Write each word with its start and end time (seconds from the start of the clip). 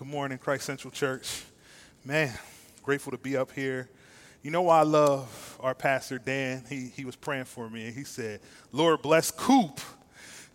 Good 0.00 0.08
morning, 0.08 0.38
Christ 0.38 0.64
Central 0.64 0.90
Church. 0.90 1.42
Man, 2.06 2.32
grateful 2.82 3.12
to 3.12 3.18
be 3.18 3.36
up 3.36 3.52
here. 3.52 3.86
You 4.42 4.50
know 4.50 4.62
why 4.62 4.78
I 4.78 4.82
love 4.82 5.58
our 5.60 5.74
pastor 5.74 6.18
Dan? 6.18 6.64
He, 6.70 6.86
he 6.86 7.04
was 7.04 7.16
praying 7.16 7.44
for 7.44 7.68
me 7.68 7.84
and 7.84 7.94
he 7.94 8.04
said, 8.04 8.40
Lord 8.72 9.02
bless 9.02 9.30
Coop. 9.30 9.78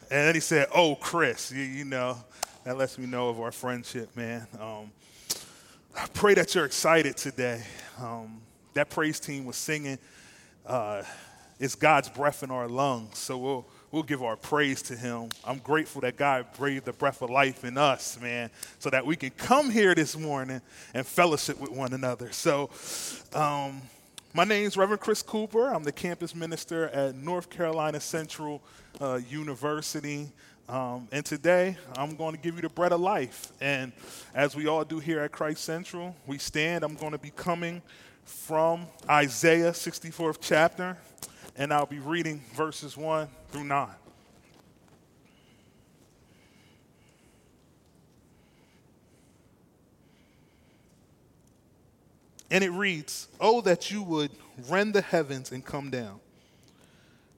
And 0.09 0.27
then 0.27 0.33
he 0.33 0.41
said, 0.41 0.67
Oh, 0.73 0.95
Chris. 0.95 1.51
You, 1.51 1.61
you 1.61 1.85
know, 1.85 2.17
that 2.63 2.75
lets 2.75 2.97
me 2.97 3.05
know 3.05 3.29
of 3.29 3.39
our 3.39 3.51
friendship, 3.51 4.17
man. 4.17 4.47
Um, 4.59 4.91
I 5.95 6.07
pray 6.11 6.33
that 6.33 6.55
you're 6.55 6.65
excited 6.65 7.15
today. 7.15 7.61
Um, 8.01 8.41
that 8.73 8.89
praise 8.89 9.19
team 9.19 9.45
was 9.45 9.57
singing, 9.57 9.99
uh, 10.65 11.03
It's 11.59 11.75
God's 11.75 12.09
breath 12.09 12.41
in 12.41 12.49
our 12.49 12.67
lungs. 12.67 13.19
So 13.19 13.37
we'll 13.37 13.67
we'll 13.95 14.03
give 14.03 14.21
our 14.21 14.35
praise 14.35 14.81
to 14.81 14.93
him. 14.93 15.29
I'm 15.45 15.59
grateful 15.59 16.01
that 16.01 16.17
God 16.17 16.47
breathed 16.57 16.83
the 16.83 16.91
breath 16.91 17.21
of 17.21 17.29
life 17.29 17.63
in 17.63 17.77
us, 17.77 18.19
man, 18.19 18.49
so 18.77 18.89
that 18.89 19.05
we 19.05 19.15
can 19.15 19.29
come 19.29 19.69
here 19.69 19.95
this 19.95 20.17
morning 20.17 20.59
and 20.93 21.07
fellowship 21.07 21.57
with 21.61 21.71
one 21.71 21.93
another. 21.93 22.29
So, 22.33 22.69
um, 23.33 23.81
my 24.33 24.43
name 24.43 24.65
is 24.65 24.75
Reverend 24.75 24.99
Chris 24.99 25.21
Cooper. 25.21 25.73
I'm 25.73 25.85
the 25.85 25.93
campus 25.93 26.35
minister 26.35 26.89
at 26.89 27.15
North 27.15 27.49
Carolina 27.49 28.01
Central 28.01 28.61
uh, 28.99 29.21
University. 29.29 30.27
Um, 30.67 31.07
and 31.13 31.25
today, 31.25 31.77
I'm 31.95 32.17
going 32.17 32.35
to 32.35 32.41
give 32.41 32.55
you 32.55 32.63
the 32.63 32.69
bread 32.69 32.91
of 32.91 32.99
life. 32.99 33.53
And 33.61 33.93
as 34.33 34.57
we 34.57 34.67
all 34.67 34.83
do 34.83 34.99
here 34.99 35.21
at 35.21 35.31
Christ 35.31 35.63
Central, 35.63 36.13
we 36.27 36.37
stand. 36.37 36.83
I'm 36.83 36.95
going 36.95 37.13
to 37.13 37.17
be 37.17 37.31
coming 37.33 37.81
from 38.25 38.87
Isaiah 39.09 39.71
64th 39.71 40.39
chapter 40.41 40.97
and 41.57 41.73
I'll 41.73 41.85
be 41.85 41.99
reading 41.99 42.41
verses 42.53 42.97
1 42.97 43.27
through 43.51 43.63
9. 43.63 43.89
And 52.51 52.63
it 52.63 52.71
reads, 52.71 53.27
Oh, 53.39 53.61
that 53.61 53.89
you 53.91 54.03
would 54.03 54.31
rend 54.69 54.93
the 54.93 55.01
heavens 55.01 55.51
and 55.51 55.65
come 55.65 55.89
down, 55.89 56.19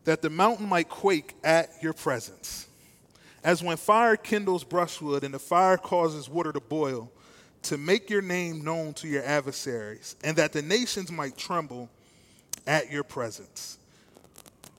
that 0.04 0.22
the 0.22 0.30
mountain 0.30 0.68
might 0.68 0.90
quake 0.90 1.36
at 1.44 1.72
your 1.82 1.94
presence. 1.94 2.68
As 3.44 3.64
when 3.64 3.78
fire 3.78 4.18
kindles 4.18 4.64
brushwood 4.64 5.24
and 5.24 5.34
the 5.34 5.40
fire 5.40 5.78
causes 5.78 6.28
water 6.28 6.52
to 6.52 6.60
boil, 6.60 7.12
to 7.64 7.78
make 7.78 8.10
your 8.10 8.22
name 8.22 8.64
known 8.64 8.94
to 8.96 9.08
your 9.08 9.24
adversaries, 9.24 10.16
and 10.24 10.38
that 10.38 10.54
the 10.54 10.62
nations 10.62 11.12
might 11.12 11.38
tremble 11.38 11.90
at 12.66 12.92
your 12.92 13.04
presence. 13.04 13.78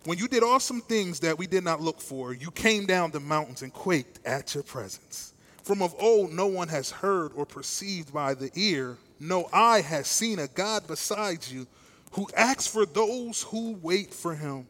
When 0.08 0.16
you 0.16 0.26
did 0.26 0.42
awesome 0.42 0.80
things 0.80 1.20
that 1.20 1.36
we 1.36 1.46
did 1.46 1.64
not 1.64 1.82
look 1.82 2.00
for, 2.00 2.32
you 2.32 2.50
came 2.50 2.86
down 2.86 3.10
the 3.10 3.20
mountains 3.20 3.60
and 3.60 3.70
quaked 3.70 4.26
at 4.26 4.54
your 4.54 4.62
presence. 4.62 5.34
From 5.62 5.82
of 5.82 5.94
old, 5.98 6.32
no 6.32 6.46
one 6.46 6.68
has 6.68 6.90
heard 6.90 7.32
or 7.34 7.44
perceived 7.44 8.10
by 8.10 8.32
the 8.32 8.50
ear, 8.54 8.96
no 9.20 9.50
eye 9.52 9.82
has 9.82 10.06
seen 10.06 10.38
a 10.38 10.48
God 10.48 10.86
besides 10.86 11.52
you 11.52 11.66
who 12.12 12.26
acts 12.34 12.66
for 12.66 12.86
those 12.86 13.42
who 13.42 13.72
wait 13.82 14.14
for 14.14 14.34
him. 14.34 14.66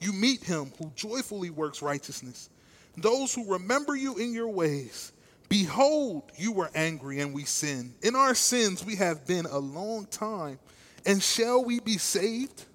You 0.00 0.12
meet 0.12 0.44
him 0.44 0.70
who 0.76 0.92
joyfully 0.94 1.48
works 1.48 1.80
righteousness, 1.80 2.50
those 2.94 3.32
who 3.32 3.50
remember 3.50 3.96
you 3.96 4.18
in 4.18 4.34
your 4.34 4.48
ways. 4.48 5.12
Behold, 5.48 6.30
you 6.36 6.52
were 6.52 6.70
angry 6.74 7.20
and 7.20 7.32
we 7.32 7.44
sinned. 7.44 7.94
In 8.02 8.14
our 8.14 8.34
sins 8.34 8.84
we 8.84 8.96
have 8.96 9.26
been 9.26 9.46
a 9.46 9.58
long 9.58 10.04
time, 10.04 10.58
and 11.06 11.22
shall 11.22 11.64
we 11.64 11.80
be 11.80 11.96
saved? 11.96 12.66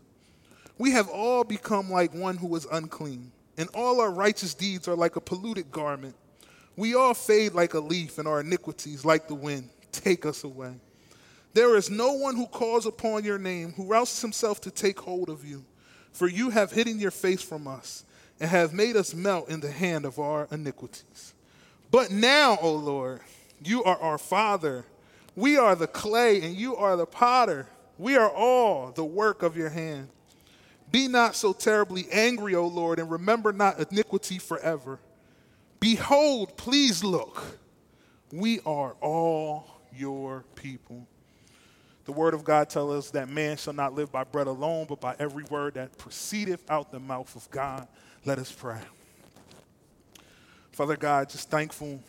We 0.83 0.91
have 0.91 1.07
all 1.07 1.45
become 1.45 1.89
like 1.89 2.13
one 2.13 2.35
who 2.35 2.53
is 2.57 2.67
unclean, 2.69 3.31
and 3.57 3.69
all 3.73 4.01
our 4.01 4.11
righteous 4.11 4.53
deeds 4.53 4.85
are 4.89 4.97
like 4.97 5.15
a 5.15 5.21
polluted 5.21 5.71
garment. 5.71 6.13
We 6.75 6.93
all 6.93 7.13
fade 7.13 7.53
like 7.53 7.73
a 7.73 7.79
leaf, 7.79 8.17
and 8.17 8.27
our 8.27 8.41
iniquities, 8.41 9.05
like 9.05 9.29
the 9.29 9.33
wind, 9.33 9.69
take 9.93 10.25
us 10.25 10.43
away. 10.43 10.73
There 11.53 11.77
is 11.77 11.89
no 11.89 12.11
one 12.11 12.35
who 12.35 12.47
calls 12.47 12.85
upon 12.85 13.23
your 13.23 13.39
name, 13.39 13.71
who 13.71 13.85
rouses 13.85 14.21
himself 14.21 14.59
to 14.59 14.71
take 14.71 14.99
hold 14.99 15.29
of 15.29 15.45
you. 15.45 15.63
For 16.11 16.27
you 16.27 16.49
have 16.49 16.73
hidden 16.73 16.99
your 16.99 17.11
face 17.11 17.41
from 17.41 17.65
us, 17.65 18.03
and 18.41 18.49
have 18.49 18.73
made 18.73 18.97
us 18.97 19.13
melt 19.13 19.47
in 19.47 19.61
the 19.61 19.71
hand 19.71 20.03
of 20.03 20.19
our 20.19 20.49
iniquities. 20.51 21.33
But 21.91 22.11
now, 22.11 22.57
O 22.61 22.73
Lord, 22.73 23.21
you 23.63 23.85
are 23.85 24.01
our 24.01 24.17
Father. 24.17 24.83
We 25.33 25.55
are 25.55 25.75
the 25.75 25.87
clay, 25.87 26.41
and 26.41 26.53
you 26.53 26.75
are 26.75 26.97
the 26.97 27.05
potter. 27.05 27.67
We 27.97 28.17
are 28.17 28.29
all 28.29 28.91
the 28.91 29.05
work 29.05 29.43
of 29.43 29.55
your 29.55 29.69
hand. 29.69 30.09
Be 30.93 31.07
not 31.07 31.35
so 31.35 31.53
terribly 31.53 32.05
angry, 32.11 32.53
O 32.53 32.67
Lord, 32.67 32.99
and 32.99 33.09
remember 33.09 33.51
not 33.51 33.79
iniquity 33.91 34.37
forever. 34.37 34.99
Behold, 35.79 36.55
please 36.55 37.03
look, 37.03 37.43
we 38.31 38.59
are 38.59 38.95
all 39.01 39.81
your 39.91 40.45
people. 40.53 41.07
The 42.05 42.11
word 42.11 42.35
of 42.35 42.43
God 42.43 42.69
tells 42.69 42.93
us 42.93 43.11
that 43.11 43.27
man 43.27 43.57
shall 43.57 43.73
not 43.73 43.95
live 43.95 44.11
by 44.11 44.23
bread 44.23 44.45
alone, 44.45 44.85
but 44.87 45.01
by 45.01 45.15
every 45.17 45.45
word 45.45 45.73
that 45.73 45.97
proceedeth 45.97 46.63
out 46.69 46.91
the 46.91 46.99
mouth 46.99 47.35
of 47.35 47.49
God. 47.49 47.87
Let 48.23 48.37
us 48.37 48.51
pray. 48.51 48.81
Father 50.73 50.95
God, 50.95 51.27
just 51.27 51.49
thankful 51.49 52.01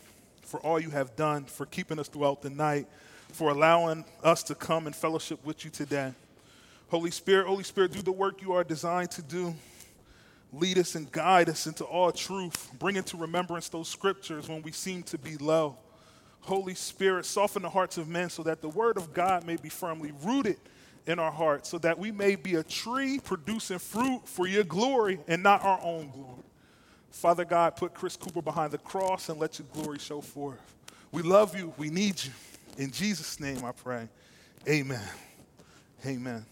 for 0.43 0.61
all 0.61 0.79
you 0.79 0.91
have 0.91 1.17
done, 1.17 1.47
for 1.47 1.65
keeping 1.65 1.99
us 1.99 2.09
throughout 2.09 2.43
the 2.43 2.51
night, 2.51 2.87
for 3.33 3.49
allowing 3.49 4.05
us 4.23 4.43
to 4.43 4.55
come 4.55 4.87
and 4.87 4.95
fellowship 4.95 5.43
with 5.43 5.65
you 5.65 5.71
today. 5.71 6.13
Holy 6.89 7.11
Spirit, 7.11 7.47
Holy 7.47 7.65
Spirit, 7.65 7.93
do 7.93 8.03
the 8.03 8.13
work 8.13 8.43
you 8.43 8.53
are 8.53 8.65
designed 8.65 9.11
to 9.13 9.23
do. 9.23 9.55
Lead 10.53 10.79
us 10.79 10.95
and 10.95 11.11
guide 11.11 11.49
us 11.49 11.67
into 11.67 11.85
all 11.85 12.13
truth. 12.13 12.71
Bring 12.79 12.97
into 12.97 13.17
remembrance 13.17 13.69
those 13.69 13.89
scriptures 13.89 14.49
when 14.49 14.63
we 14.63 14.71
seem 14.71 15.03
to 15.05 15.19
be 15.19 15.37
low. 15.37 15.77
Holy 16.41 16.75
Spirit, 16.75 17.25
soften 17.25 17.63
the 17.63 17.71
hearts 17.71 17.99
of 17.99 18.07
men 18.07 18.29
so 18.29 18.43
that 18.45 18.61
the 18.61 18.69
word 18.69 18.97
of 18.97 19.13
God 19.15 19.47
may 19.47 19.57
be 19.57 19.69
firmly 19.69 20.13
rooted 20.23 20.59
in 21.07 21.19
our 21.19 21.33
hearts, 21.33 21.69
so 21.69 21.79
that 21.79 21.99
we 21.99 22.11
may 22.11 22.37
be 22.37 22.55
a 22.55 22.63
tree 22.63 23.19
producing 23.19 23.79
fruit 23.79 24.23
for 24.27 24.47
your 24.47 24.65
glory 24.65 25.19
and 25.27 25.43
not 25.43 25.63
our 25.65 25.81
own 25.83 26.11
glory. 26.11 26.43
Father 27.11 27.45
God, 27.45 27.77
put 27.77 27.95
Chris 27.95 28.17
Cooper 28.17 28.43
behind 28.43 28.73
the 28.73 28.79
cross 28.79 29.29
and 29.29 29.39
let 29.39 29.59
your 29.59 29.69
glory 29.73 29.99
show 29.99 30.21
forth. 30.21 30.61
We 31.13 31.23
love 31.23 31.57
you. 31.57 31.73
We 31.77 31.91
need 31.91 32.23
you. 32.23 32.33
In 32.77 32.91
Jesus' 32.91 33.39
name 33.39 33.65
I 33.65 33.73
pray. 33.73 34.09
Amen. 34.69 35.09
Amen. 36.05 36.45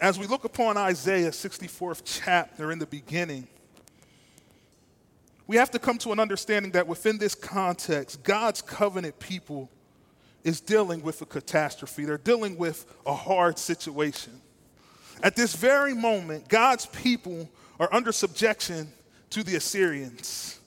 As 0.00 0.18
we 0.18 0.26
look 0.26 0.44
upon 0.44 0.78
Isaiah 0.78 1.30
64th 1.30 2.02
chapter 2.06 2.72
in 2.72 2.78
the 2.78 2.86
beginning, 2.86 3.46
we 5.46 5.56
have 5.56 5.70
to 5.72 5.78
come 5.78 5.98
to 5.98 6.12
an 6.12 6.18
understanding 6.18 6.72
that 6.72 6.86
within 6.86 7.18
this 7.18 7.34
context, 7.34 8.22
God's 8.22 8.62
covenant 8.62 9.18
people 9.18 9.68
is 10.42 10.62
dealing 10.62 11.02
with 11.02 11.20
a 11.20 11.26
catastrophe. 11.26 12.06
They're 12.06 12.16
dealing 12.16 12.56
with 12.56 12.86
a 13.04 13.14
hard 13.14 13.58
situation. 13.58 14.40
At 15.22 15.36
this 15.36 15.54
very 15.54 15.92
moment, 15.92 16.48
God's 16.48 16.86
people 16.86 17.50
are 17.78 17.92
under 17.92 18.10
subjection 18.10 18.90
to 19.30 19.42
the 19.42 19.56
Assyrians. 19.56 20.60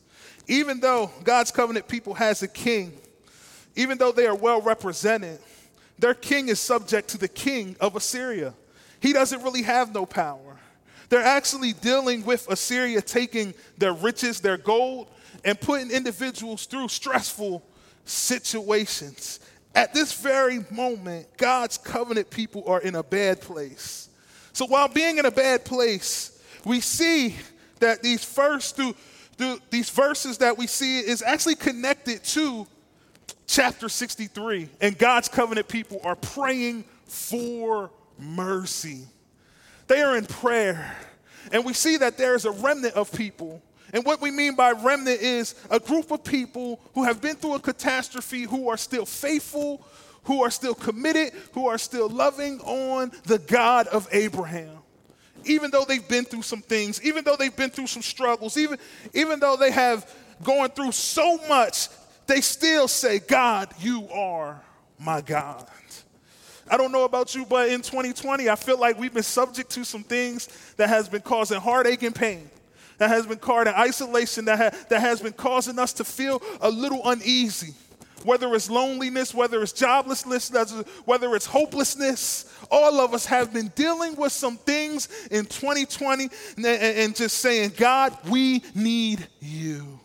Even 0.47 0.79
though 0.79 1.09
God's 1.23 1.50
covenant 1.50 1.88
people 1.88 2.13
has 2.13 2.44
a 2.44 2.47
king, 2.47 2.94
even 3.75 3.97
though 3.97 4.11
they 4.11 4.27
are 4.27 4.35
well 4.35 4.61
represented, 4.61 5.39
their 5.97 6.13
king 6.13 6.50
is 6.50 6.59
subject 6.59 7.07
to 7.09 7.17
the 7.17 7.27
king 7.27 7.75
of 7.79 7.95
Assyria. 7.95 8.53
He 9.03 9.12
doesn't 9.12 9.44
really 9.44 9.64
have 9.64 9.94
no 9.94 10.06
power. 10.06 10.56
They're 11.09 11.22
actually 11.22 11.74
dealing 11.74 12.24
with 12.24 12.50
Assyria 12.50 13.02
taking 13.02 13.53
their 13.78 13.91
riches, 13.91 14.40
their 14.40 14.56
gold, 14.56 15.09
and 15.44 15.59
putting 15.59 15.91
individuals 15.91 16.66
through 16.66 16.88
stressful 16.88 17.62
situations. 18.06 19.42
At 19.75 19.94
this 19.94 20.13
very 20.13 20.66
moment, 20.72 21.28
God's 21.36 21.78
covenant 21.78 22.30
people 22.30 22.63
are 22.66 22.80
in 22.80 22.96
a 22.96 23.03
bad 23.03 23.42
place. 23.42 24.08
So 24.53 24.66
while 24.66 24.88
being 24.88 25.18
in 25.18 25.25
a 25.25 25.31
bad 25.31 25.66
place, 25.66 26.42
we 26.63 26.80
see 26.80 27.36
that 27.81 28.02
these 28.02 28.24
first 28.24 28.78
through, 28.78 28.96
through 29.38 29.59
these 29.69 29.90
verses 29.90 30.38
that 30.38 30.58
we 30.58 30.66
see 30.66 31.00
is 31.00 31.22
actually 31.22 31.56
connected 31.56 32.24
to 32.24 32.66
chapter 33.48 33.89
63. 33.89 34.69
And 34.80 34.98
God's 34.98 35.27
covenant 35.27 35.68
people 35.68 36.00
are 36.06 36.16
praying 36.16 36.86
for 37.06 37.92
mercy. 38.18 39.01
They 39.88 40.01
are 40.01 40.18
in 40.18 40.25
prayer. 40.25 40.95
And 41.51 41.65
we 41.65 41.74
see 41.74 41.98
that 41.98 42.18
there 42.18 42.36
is 42.36 42.45
a 42.45 42.51
remnant 42.51 42.95
of 42.95 43.12
people. 43.12 43.62
And 43.94 44.06
what 44.06 44.21
we 44.21 44.31
mean 44.31 44.56
by 44.56 44.71
remnant 44.71 45.21
is 45.21 45.56
a 45.69 45.80
group 45.80 46.12
of 46.12 46.24
people 46.24 46.81
who 46.95 47.04
have 47.04 47.21
been 47.21 47.36
through 47.36 47.56
a 47.56 47.60
catastrophe, 47.60 48.44
who 48.44 48.69
are 48.69 48.77
still 48.77 49.06
faithful, 49.06 49.86
who 50.24 50.42
are 50.42 50.50
still 50.50 50.74
committed, 50.74 51.33
who 51.54 51.68
are 51.68 51.77
still 51.77 52.10
loving 52.10 52.60
on 52.62 53.12
the 53.25 53.39
God 53.39 53.88
of 53.88 54.07
Abraham. 54.12 54.77
Even 55.45 55.69
though 55.69 55.86
they've 55.86 56.07
been 56.07 56.25
through 56.25 56.42
some 56.42 56.62
things, 56.62 57.04
even 57.04 57.24
though 57.24 57.36
they've 57.36 57.56
been 57.56 57.69
through 57.69 57.88
some 57.88 58.01
struggles, 58.01 58.57
even, 58.57 58.80
even 59.13 59.39
though 59.39 59.57
they 59.57 59.71
have 59.71 60.10
gone 60.42 60.69
through 60.69 60.94
so 60.94 61.38
much, 61.50 61.89
they 62.25 62.42
still 62.42 62.88
say, 62.88 63.19
God, 63.19 63.69
you 63.80 64.07
are 64.10 64.62
my 64.98 65.21
God. 65.21 65.68
I 66.69 66.77
don't 66.77 66.92
know 66.92 67.04
about 67.04 67.36
you, 67.36 67.45
but 67.45 67.69
in 67.69 67.81
2020, 67.81 68.50
I 68.50 68.56
feel 68.56 68.80
like 68.80 68.98
we've 68.98 69.13
been 69.13 69.24
subject 69.24 69.69
to 69.71 69.83
some 69.83 70.04
things 70.04 70.48
that 70.77 70.89
has 70.89 71.10
been 71.10 71.21
causing 71.21 71.60
heartache 71.60 72.04
and 72.04 72.15
pain. 72.15 72.50
that 73.00 73.10
has 73.10 73.25
been 73.25 73.39
causing 73.39 73.74
isolation, 73.74 74.45
that, 74.45 74.57
ha- 74.57 74.86
that 74.89 75.01
has 75.01 75.21
been 75.21 75.33
causing 75.33 75.77
us 75.80 75.94
to 75.94 76.04
feel 76.04 76.42
a 76.62 76.69
little 76.69 77.01
uneasy. 77.10 77.74
Whether 78.24 78.54
it's 78.56 78.69
loneliness, 78.69 79.33
whether 79.33 79.62
it's 79.62 79.74
joblessness, 79.74 80.88
whether 81.06 81.36
it's 81.36 81.45
hopelessness, 81.45 82.45
all 82.71 83.01
of 83.01 83.13
us 83.13 83.25
have 83.25 83.51
been 83.51 83.68
dealing 83.75 84.15
with 84.15 84.31
some 84.31 84.56
things 84.56 85.10
in 85.30 85.45
2020 85.45 86.30
and, 86.56 86.65
and 86.65 87.15
just 87.15 87.39
saying, 87.39 87.74
God, 87.75 88.18
we 88.30 88.63
need 88.74 89.27
you. 89.42 90.00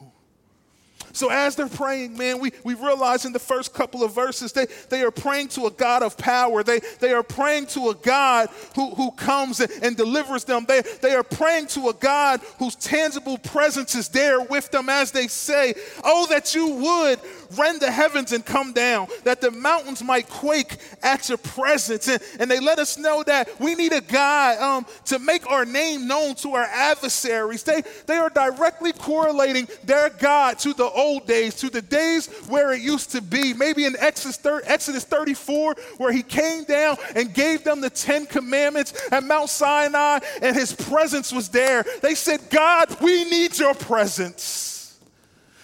So 1.19 1.31
as 1.31 1.57
they're 1.57 1.69
praying, 1.69 2.17
man, 2.17 2.39
we, 2.39 2.53
we 2.63 2.75
realize 2.75 3.25
in 3.25 3.33
the 3.33 3.41
first 3.41 3.75
couple 3.75 4.05
of 4.05 4.15
verses, 4.15 4.53
they, 4.53 4.67
they 4.89 5.03
are 5.03 5.11
praying 5.11 5.49
to 5.49 5.67
a 5.67 5.71
God 5.71 6.05
of 6.05 6.17
power. 6.17 6.63
They, 6.63 6.79
they 7.01 7.13
are 7.13 7.25
praying 7.25 7.67
to 7.69 7.89
a 7.89 7.95
God 7.97 8.49
who, 8.77 8.95
who 8.95 9.11
comes 9.11 9.59
and, 9.59 9.73
and 9.83 9.97
delivers 9.97 10.45
them. 10.45 10.65
They, 10.69 10.83
they 11.03 11.17
are 11.17 11.25
praying 11.25 11.67
to 11.69 11.89
a 11.89 11.93
God 11.93 12.41
whose 12.61 12.77
tangible 12.77 13.37
presence 13.37 13.97
is 13.97 14.09
there 14.09 14.41
with 14.41 14.71
them 14.71 14.89
as 14.89 15.11
they 15.11 15.27
say, 15.27 15.75
Oh, 16.05 16.29
that 16.31 16.55
you 16.55 16.69
would 16.69 17.19
rend 17.57 17.81
the 17.81 17.91
heavens 17.91 18.33
and 18.33 18.45
come 18.45 18.73
down, 18.73 19.09
that 19.25 19.41
the 19.41 19.51
mountains 19.51 20.03
might 20.03 20.29
quake 20.29 20.77
at 21.03 21.29
your 21.29 21.39
presence. 21.39 22.09
And, 22.09 22.23
and 22.41 22.51
they 22.51 22.61
let 22.61 22.79
us 22.79 22.99
know 22.99 23.23
that 23.25 23.49
we 23.61 23.75
need 23.75 23.93
a 23.93 24.01
God 24.01 24.59
um, 24.59 24.87
to 25.07 25.19
make 25.19 25.49
our 25.51 25.65
name 25.65 26.07
known 26.07 26.35
to 26.37 26.55
our 26.55 26.65
adversaries. 26.65 27.63
They, 27.63 27.83
they 28.07 28.17
are 28.17 28.31
directly 28.31 28.93
correlating 28.93 29.69
their 29.85 30.11
God 30.11 30.59
to 30.61 30.73
the 30.75 30.89
old 30.89 31.27
days 31.27 31.55
to 31.57 31.71
the 31.71 31.83
days 31.83 32.27
where 32.49 32.73
it 32.73 32.81
used 32.83 33.11
to 33.13 33.23
be. 33.23 33.53
Maybe 33.53 33.85
in 33.85 33.97
Exodus 33.99 34.37
34, 34.37 35.75
where 35.99 36.13
he 36.13 36.23
came 36.23 36.65
down 36.65 36.97
and 37.15 37.33
gave 37.33 37.65
them 37.65 37.81
the 37.81 37.91
Ten 37.91 38.27
Commandments 38.27 38.95
at 39.11 39.25
Mount 39.25 39.51
Sinai, 39.51 40.21
and 40.43 40.57
his 40.57 40.75
presence 40.75 41.33
was 41.33 41.49
there. 41.49 41.85
They 42.03 42.15
said, 42.15 42.41
God, 42.51 43.01
we 43.01 43.25
need 43.25 43.59
your 43.59 43.75
presence. 43.75 44.78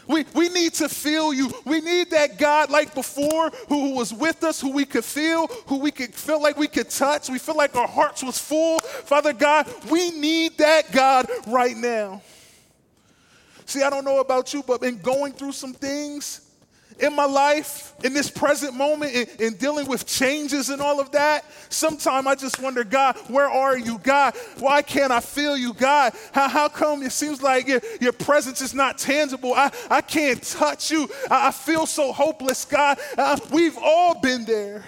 We, 0.06 0.24
we 0.34 0.48
need 0.48 0.74
to 0.74 0.88
feel 0.88 1.32
you. 1.32 1.50
We 1.64 1.80
need 1.80 2.10
that 2.10 2.38
God 2.38 2.70
like 2.70 2.94
before 2.94 3.50
who 3.68 3.94
was 3.94 4.12
with 4.12 4.44
us, 4.44 4.60
who 4.60 4.72
we 4.72 4.84
could 4.84 5.04
feel, 5.04 5.46
who 5.66 5.78
we 5.78 5.90
could 5.90 6.14
feel 6.14 6.42
like 6.42 6.56
we 6.56 6.68
could 6.68 6.90
touch. 6.90 7.28
We 7.28 7.38
feel 7.38 7.56
like 7.56 7.74
our 7.76 7.88
hearts 7.88 8.22
was 8.22 8.38
full. 8.38 8.80
Father 8.80 9.32
God, 9.32 9.68
we 9.90 10.10
need 10.10 10.58
that 10.58 10.92
God 10.92 11.26
right 11.46 11.76
now. 11.76 12.22
See, 13.66 13.82
I 13.82 13.88
don't 13.88 14.04
know 14.04 14.20
about 14.20 14.52
you, 14.52 14.62
but 14.62 14.82
in 14.82 14.98
going 14.98 15.32
through 15.32 15.52
some 15.52 15.72
things 15.72 16.43
in 16.98 17.14
my 17.14 17.24
life, 17.24 17.92
in 18.04 18.14
this 18.14 18.30
present 18.30 18.74
moment, 18.74 19.14
in, 19.14 19.26
in 19.38 19.54
dealing 19.54 19.86
with 19.86 20.06
changes 20.06 20.70
and 20.70 20.80
all 20.80 21.00
of 21.00 21.10
that, 21.12 21.44
sometimes 21.68 22.26
I 22.26 22.34
just 22.34 22.60
wonder, 22.60 22.84
God, 22.84 23.16
where 23.28 23.48
are 23.48 23.76
you? 23.76 23.98
God, 23.98 24.34
why 24.58 24.82
can't 24.82 25.12
I 25.12 25.20
feel 25.20 25.56
you? 25.56 25.74
God, 25.74 26.12
how, 26.32 26.48
how 26.48 26.68
come 26.68 27.02
it 27.02 27.12
seems 27.12 27.42
like 27.42 27.66
your, 27.66 27.80
your 28.00 28.12
presence 28.12 28.60
is 28.60 28.74
not 28.74 28.98
tangible? 28.98 29.54
I, 29.54 29.70
I 29.90 30.00
can't 30.00 30.42
touch 30.42 30.90
you. 30.90 31.08
I, 31.30 31.48
I 31.48 31.50
feel 31.50 31.86
so 31.86 32.12
hopeless, 32.12 32.64
God. 32.64 32.98
Uh, 33.16 33.38
we've 33.50 33.78
all 33.78 34.20
been 34.20 34.44
there. 34.44 34.84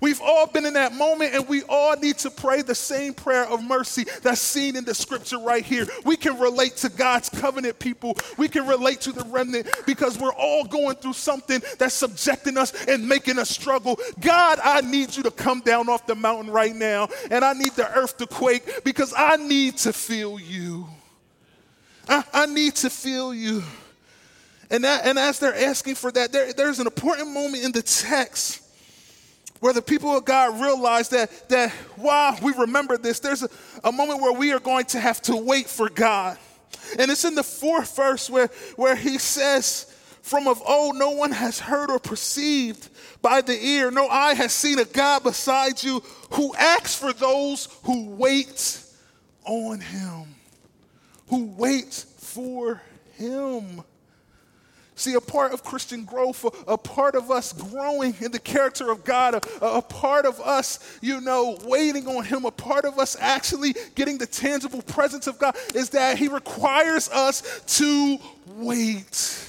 We've 0.00 0.20
all 0.22 0.46
been 0.46 0.64
in 0.64 0.74
that 0.74 0.94
moment, 0.94 1.34
and 1.34 1.46
we 1.46 1.62
all 1.68 1.94
need 1.96 2.18
to 2.18 2.30
pray 2.30 2.62
the 2.62 2.74
same 2.74 3.12
prayer 3.12 3.44
of 3.44 3.62
mercy 3.62 4.06
that's 4.22 4.40
seen 4.40 4.76
in 4.76 4.84
the 4.84 4.94
scripture 4.94 5.38
right 5.38 5.64
here. 5.64 5.86
We 6.04 6.16
can 6.16 6.38
relate 6.38 6.76
to 6.78 6.88
God's 6.88 7.28
covenant 7.28 7.78
people. 7.78 8.16
We 8.38 8.48
can 8.48 8.66
relate 8.66 9.02
to 9.02 9.12
the 9.12 9.24
remnant 9.24 9.68
because 9.86 10.18
we're 10.18 10.32
all 10.32 10.64
going 10.64 10.96
through 10.96 11.12
something 11.12 11.62
that's 11.78 11.94
subjecting 11.94 12.56
us 12.56 12.72
and 12.86 13.06
making 13.06 13.38
us 13.38 13.50
struggle. 13.50 13.98
God, 14.20 14.58
I 14.64 14.80
need 14.80 15.14
you 15.16 15.22
to 15.24 15.30
come 15.30 15.60
down 15.60 15.88
off 15.90 16.06
the 16.06 16.14
mountain 16.14 16.50
right 16.50 16.74
now, 16.74 17.08
and 17.30 17.44
I 17.44 17.52
need 17.52 17.72
the 17.72 17.90
earth 17.94 18.16
to 18.18 18.26
quake 18.26 18.84
because 18.84 19.12
I 19.16 19.36
need 19.36 19.76
to 19.78 19.92
feel 19.92 20.40
you. 20.40 20.86
I, 22.08 22.24
I 22.32 22.46
need 22.46 22.76
to 22.76 22.90
feel 22.90 23.34
you. 23.34 23.62
And, 24.70 24.84
that, 24.84 25.04
and 25.04 25.18
as 25.18 25.38
they're 25.40 25.54
asking 25.54 25.96
for 25.96 26.10
that, 26.12 26.32
there, 26.32 26.52
there's 26.52 26.78
an 26.78 26.86
important 26.86 27.32
moment 27.32 27.64
in 27.64 27.72
the 27.72 27.82
text 27.82 28.62
where 29.60 29.72
the 29.72 29.82
people 29.82 30.16
of 30.16 30.24
God 30.24 30.60
realize 30.60 31.10
that, 31.10 31.48
that 31.50 31.70
while 31.96 32.36
we 32.42 32.52
remember 32.52 32.96
this, 32.96 33.20
there's 33.20 33.42
a, 33.42 33.48
a 33.84 33.92
moment 33.92 34.20
where 34.20 34.32
we 34.32 34.52
are 34.52 34.58
going 34.58 34.86
to 34.86 35.00
have 35.00 35.20
to 35.22 35.36
wait 35.36 35.68
for 35.68 35.88
God. 35.88 36.38
And 36.98 37.10
it's 37.10 37.24
in 37.24 37.34
the 37.34 37.42
fourth 37.42 37.94
verse 37.94 38.28
where, 38.28 38.48
where 38.76 38.96
he 38.96 39.18
says, 39.18 39.94
From 40.22 40.48
of 40.48 40.62
old, 40.66 40.96
no 40.96 41.10
one 41.10 41.32
has 41.32 41.60
heard 41.60 41.90
or 41.90 41.98
perceived 41.98 42.88
by 43.22 43.42
the 43.42 43.52
ear, 43.52 43.90
no 43.90 44.08
eye 44.08 44.34
has 44.34 44.52
seen 44.52 44.78
a 44.78 44.84
God 44.84 45.22
beside 45.22 45.82
you 45.82 46.02
who 46.32 46.54
acts 46.56 46.94
for 46.94 47.12
those 47.12 47.68
who 47.84 48.10
wait 48.10 48.82
on 49.44 49.80
him. 49.80 50.34
Who 51.28 51.44
wait 51.56 51.92
for 51.94 52.82
him. 53.12 53.82
See, 55.00 55.14
a 55.14 55.20
part 55.20 55.54
of 55.54 55.64
Christian 55.64 56.04
growth, 56.04 56.44
a, 56.68 56.76
part 56.76 57.14
of 57.14 57.30
us 57.30 57.54
growing 57.54 58.14
in 58.20 58.32
the 58.32 58.38
character 58.38 58.90
of 58.90 59.02
God, 59.02 59.32
a, 59.32 59.64
a, 59.64 59.80
part 59.80 60.26
of 60.26 60.38
us, 60.42 60.98
you 61.00 61.22
know, 61.22 61.56
waiting 61.64 62.06
on 62.06 62.22
Him, 62.22 62.44
a 62.44 62.50
part 62.50 62.84
of 62.84 62.98
us 62.98 63.16
actually 63.18 63.74
getting 63.94 64.18
the 64.18 64.26
tangible 64.26 64.82
presence 64.82 65.26
of 65.26 65.38
God 65.38 65.56
is 65.74 65.88
that 65.90 66.18
He 66.18 66.28
requires 66.28 67.08
us 67.08 67.62
to 67.78 68.18
wait. 68.56 69.48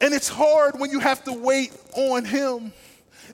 And 0.00 0.14
it's 0.14 0.28
hard 0.28 0.78
when 0.78 0.92
you 0.92 1.00
have 1.00 1.24
to 1.24 1.32
wait 1.32 1.76
on 1.96 2.24
Him. 2.24 2.72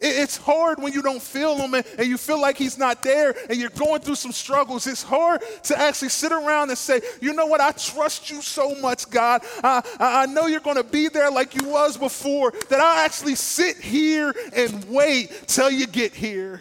It's 0.01 0.37
hard 0.37 0.83
when 0.83 0.93
you 0.93 1.03
don't 1.03 1.23
feel 1.23 1.57
him 1.57 1.75
and, 1.75 1.85
you 2.07 2.17
feel 2.17 2.41
like 2.41 2.57
he's 2.57 2.79
not 2.79 3.03
there 3.03 3.35
and 3.49 3.59
you're 3.59 3.71
going 3.71 4.01
through 4.01 4.17
some 4.17 4.33
struggles. 4.33 4.87
It's 4.87 5.03
hard 5.03 5.43
to 5.65 5.79
actually 5.79 6.11
sit 6.11 6.33
around 6.33 6.71
and 6.71 6.79
say, 6.79 7.01
you 7.21 7.33
know 7.33 7.47
what, 7.47 7.61
I 7.61 7.73
trust 7.73 8.31
you 8.31 8.43
so 8.43 8.75
much, 8.77 9.09
God. 9.11 9.43
I, 9.63 9.83
I 9.99 10.27
know 10.27 10.47
you're 10.47 10.61
going 10.61 10.77
to 10.77 10.85
be 10.85 11.09
there 11.09 11.31
like 11.31 11.55
you 11.61 11.69
was 11.69 11.97
before, 11.97 12.53
that 12.69 12.81
I'll 12.81 13.05
actually 13.05 13.35
sit 13.35 13.79
here 13.79 14.35
and 14.55 14.85
wait 14.89 15.45
till 15.47 15.71
you 15.71 15.87
get 15.87 16.15
here. 16.15 16.61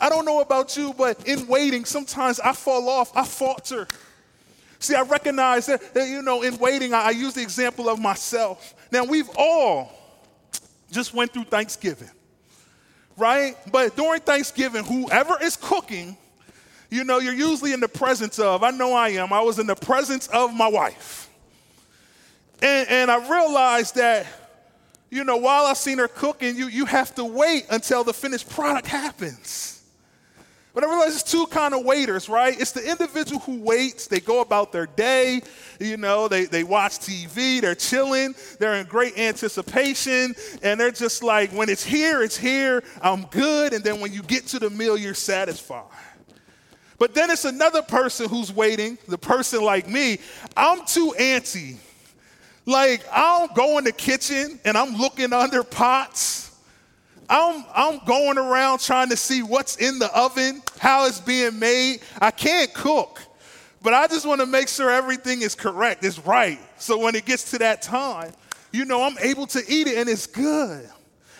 I 0.00 0.08
don't 0.08 0.24
know 0.24 0.40
about 0.40 0.76
you, 0.76 0.94
but 0.96 1.26
in 1.28 1.46
waiting, 1.46 1.84
sometimes 1.84 2.40
I 2.40 2.52
fall 2.52 2.88
off, 2.88 3.14
I 3.14 3.24
falter. 3.24 3.86
See, 4.78 4.94
I 4.94 5.02
recognize 5.02 5.66
that, 5.66 5.92
that 5.92 6.08
you 6.08 6.22
know, 6.22 6.42
in 6.42 6.56
waiting, 6.56 6.94
I, 6.94 7.08
I 7.08 7.10
use 7.10 7.34
the 7.34 7.42
example 7.42 7.88
of 7.90 8.00
myself. 8.00 8.74
Now, 8.90 9.04
we've 9.04 9.28
all 9.36 9.92
just 10.90 11.14
went 11.14 11.32
through 11.32 11.44
Thanksgiving, 11.44 12.10
right? 13.16 13.56
But 13.70 13.96
during 13.96 14.20
Thanksgiving, 14.20 14.84
whoever 14.84 15.42
is 15.42 15.56
cooking, 15.56 16.16
you 16.90 17.04
know, 17.04 17.18
you're 17.18 17.34
usually 17.34 17.72
in 17.72 17.80
the 17.80 17.88
presence 17.88 18.38
of, 18.38 18.62
I 18.62 18.70
know 18.70 18.92
I 18.92 19.10
am, 19.10 19.32
I 19.32 19.40
was 19.40 19.58
in 19.58 19.66
the 19.66 19.76
presence 19.76 20.26
of 20.28 20.54
my 20.54 20.68
wife. 20.68 21.30
And, 22.62 22.88
and 22.88 23.10
I 23.10 23.28
realized 23.28 23.94
that, 23.94 24.26
you 25.10 25.24
know, 25.24 25.36
while 25.36 25.66
I've 25.66 25.76
seen 25.78 25.98
her 25.98 26.08
cooking, 26.08 26.56
you, 26.56 26.66
you 26.66 26.84
have 26.86 27.14
to 27.14 27.24
wait 27.24 27.66
until 27.70 28.04
the 28.04 28.12
finished 28.12 28.48
product 28.50 28.86
happens. 28.86 29.79
But 30.72 30.84
I 30.84 30.88
realize 30.88 31.08
there's 31.08 31.22
two 31.24 31.46
kind 31.46 31.74
of 31.74 31.84
waiters, 31.84 32.28
right? 32.28 32.58
It's 32.58 32.70
the 32.70 32.88
individual 32.88 33.40
who 33.40 33.60
waits, 33.60 34.06
they 34.06 34.20
go 34.20 34.40
about 34.40 34.70
their 34.70 34.86
day, 34.86 35.40
you 35.80 35.96
know, 35.96 36.28
they, 36.28 36.44
they 36.44 36.62
watch 36.62 36.98
TV, 36.98 37.60
they're 37.60 37.74
chilling, 37.74 38.36
they're 38.60 38.74
in 38.74 38.86
great 38.86 39.18
anticipation, 39.18 40.34
and 40.62 40.78
they're 40.78 40.92
just 40.92 41.24
like, 41.24 41.50
when 41.50 41.68
it's 41.68 41.82
here, 41.82 42.22
it's 42.22 42.36
here, 42.36 42.84
I'm 43.02 43.22
good, 43.26 43.72
and 43.72 43.82
then 43.82 44.00
when 44.00 44.12
you 44.12 44.22
get 44.22 44.46
to 44.48 44.60
the 44.60 44.70
meal, 44.70 44.96
you're 44.96 45.12
satisfied. 45.14 45.84
But 46.98 47.14
then 47.14 47.30
it's 47.30 47.46
another 47.46 47.82
person 47.82 48.28
who's 48.28 48.52
waiting, 48.52 48.96
the 49.08 49.18
person 49.18 49.64
like 49.64 49.88
me, 49.88 50.18
I'm 50.56 50.86
too 50.86 51.14
antsy. 51.18 51.78
Like, 52.66 53.02
I'll 53.10 53.48
go 53.48 53.78
in 53.78 53.84
the 53.84 53.92
kitchen 53.92 54.60
and 54.64 54.76
I'm 54.76 54.94
looking 54.96 55.32
under 55.32 55.64
pots 55.64 56.49
I'm, 57.30 57.64
I'm 57.72 58.00
going 58.04 58.38
around 58.38 58.80
trying 58.80 59.08
to 59.10 59.16
see 59.16 59.42
what's 59.44 59.76
in 59.76 60.00
the 60.00 60.12
oven, 60.12 60.62
how 60.78 61.06
it's 61.06 61.20
being 61.20 61.60
made. 61.60 62.00
I 62.20 62.32
can't 62.32 62.74
cook, 62.74 63.22
but 63.82 63.94
I 63.94 64.08
just 64.08 64.26
want 64.26 64.40
to 64.40 64.46
make 64.46 64.66
sure 64.66 64.90
everything 64.90 65.42
is 65.42 65.54
correct, 65.54 66.04
it's 66.04 66.18
right. 66.18 66.58
So 66.78 66.98
when 66.98 67.14
it 67.14 67.24
gets 67.24 67.52
to 67.52 67.58
that 67.58 67.82
time, 67.82 68.32
you 68.72 68.84
know, 68.84 69.04
I'm 69.04 69.16
able 69.20 69.46
to 69.48 69.60
eat 69.68 69.86
it 69.86 69.96
and 69.98 70.08
it's 70.08 70.26
good. 70.26 70.90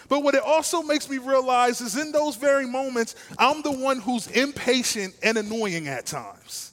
But 0.08 0.22
what 0.22 0.34
it 0.34 0.42
also 0.42 0.82
makes 0.82 1.10
me 1.10 1.18
realize 1.18 1.80
is 1.80 1.96
in 1.96 2.12
those 2.12 2.36
very 2.36 2.66
moments, 2.66 3.16
I'm 3.36 3.62
the 3.62 3.72
one 3.72 4.00
who's 4.00 4.28
impatient 4.28 5.14
and 5.24 5.38
annoying 5.38 5.88
at 5.88 6.06
times. 6.06 6.72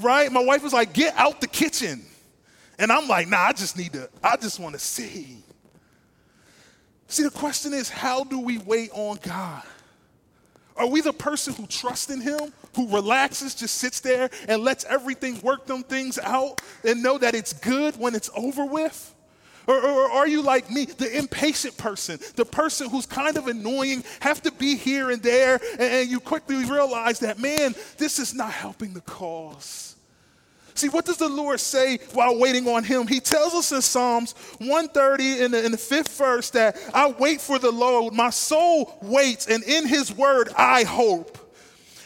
Right? 0.00 0.30
My 0.30 0.44
wife 0.44 0.62
was 0.62 0.72
like, 0.72 0.92
get 0.92 1.14
out 1.16 1.40
the 1.40 1.46
kitchen. 1.46 2.04
And 2.80 2.90
I'm 2.90 3.06
like, 3.06 3.28
nah, 3.28 3.38
I 3.38 3.52
just 3.52 3.76
need 3.76 3.92
to, 3.92 4.08
I 4.22 4.36
just 4.36 4.58
want 4.58 4.74
to 4.74 4.80
see. 4.80 5.43
See, 7.14 7.22
the 7.22 7.30
question 7.30 7.72
is 7.72 7.88
how 7.88 8.24
do 8.24 8.40
we 8.40 8.58
wait 8.58 8.90
on 8.92 9.20
God? 9.22 9.62
Are 10.76 10.88
we 10.88 11.00
the 11.00 11.12
person 11.12 11.54
who 11.54 11.64
trusts 11.68 12.10
in 12.10 12.20
Him, 12.20 12.52
who 12.74 12.92
relaxes, 12.92 13.54
just 13.54 13.76
sits 13.76 14.00
there 14.00 14.30
and 14.48 14.64
lets 14.64 14.84
everything 14.86 15.40
work 15.40 15.64
them 15.66 15.84
things 15.84 16.18
out 16.18 16.60
and 16.82 17.04
know 17.04 17.16
that 17.18 17.36
it's 17.36 17.52
good 17.52 17.96
when 18.00 18.16
it's 18.16 18.30
over 18.34 18.64
with? 18.64 19.14
Or, 19.68 19.80
or, 19.80 20.10
are 20.10 20.26
you 20.26 20.42
like 20.42 20.68
me, 20.72 20.86
the 20.86 21.16
impatient 21.16 21.76
person, 21.76 22.18
the 22.34 22.44
person 22.44 22.90
who's 22.90 23.06
kind 23.06 23.36
of 23.36 23.46
annoying, 23.46 24.02
have 24.18 24.42
to 24.42 24.50
be 24.50 24.74
here 24.74 25.12
and 25.12 25.22
there, 25.22 25.60
and, 25.74 25.82
and 25.82 26.10
you 26.10 26.18
quickly 26.18 26.64
realize 26.64 27.20
that, 27.20 27.38
man, 27.38 27.76
this 27.96 28.18
is 28.18 28.34
not 28.34 28.50
helping 28.50 28.92
the 28.92 29.02
cause? 29.02 29.93
See, 30.74 30.88
what 30.88 31.04
does 31.04 31.18
the 31.18 31.28
Lord 31.28 31.60
say 31.60 31.98
while 32.12 32.36
waiting 32.38 32.66
on 32.68 32.82
Him? 32.82 33.06
He 33.06 33.20
tells 33.20 33.54
us 33.54 33.70
in 33.70 33.80
Psalms 33.80 34.32
130 34.58 35.42
in 35.44 35.50
the, 35.52 35.64
in 35.64 35.72
the 35.72 35.78
fifth 35.78 36.16
verse 36.18 36.50
that 36.50 36.76
I 36.92 37.10
wait 37.12 37.40
for 37.40 37.58
the 37.60 37.70
Lord. 37.70 38.12
My 38.12 38.30
soul 38.30 38.98
waits, 39.00 39.46
and 39.46 39.62
in 39.62 39.86
His 39.86 40.12
word 40.12 40.48
I 40.56 40.82
hope. 40.82 41.38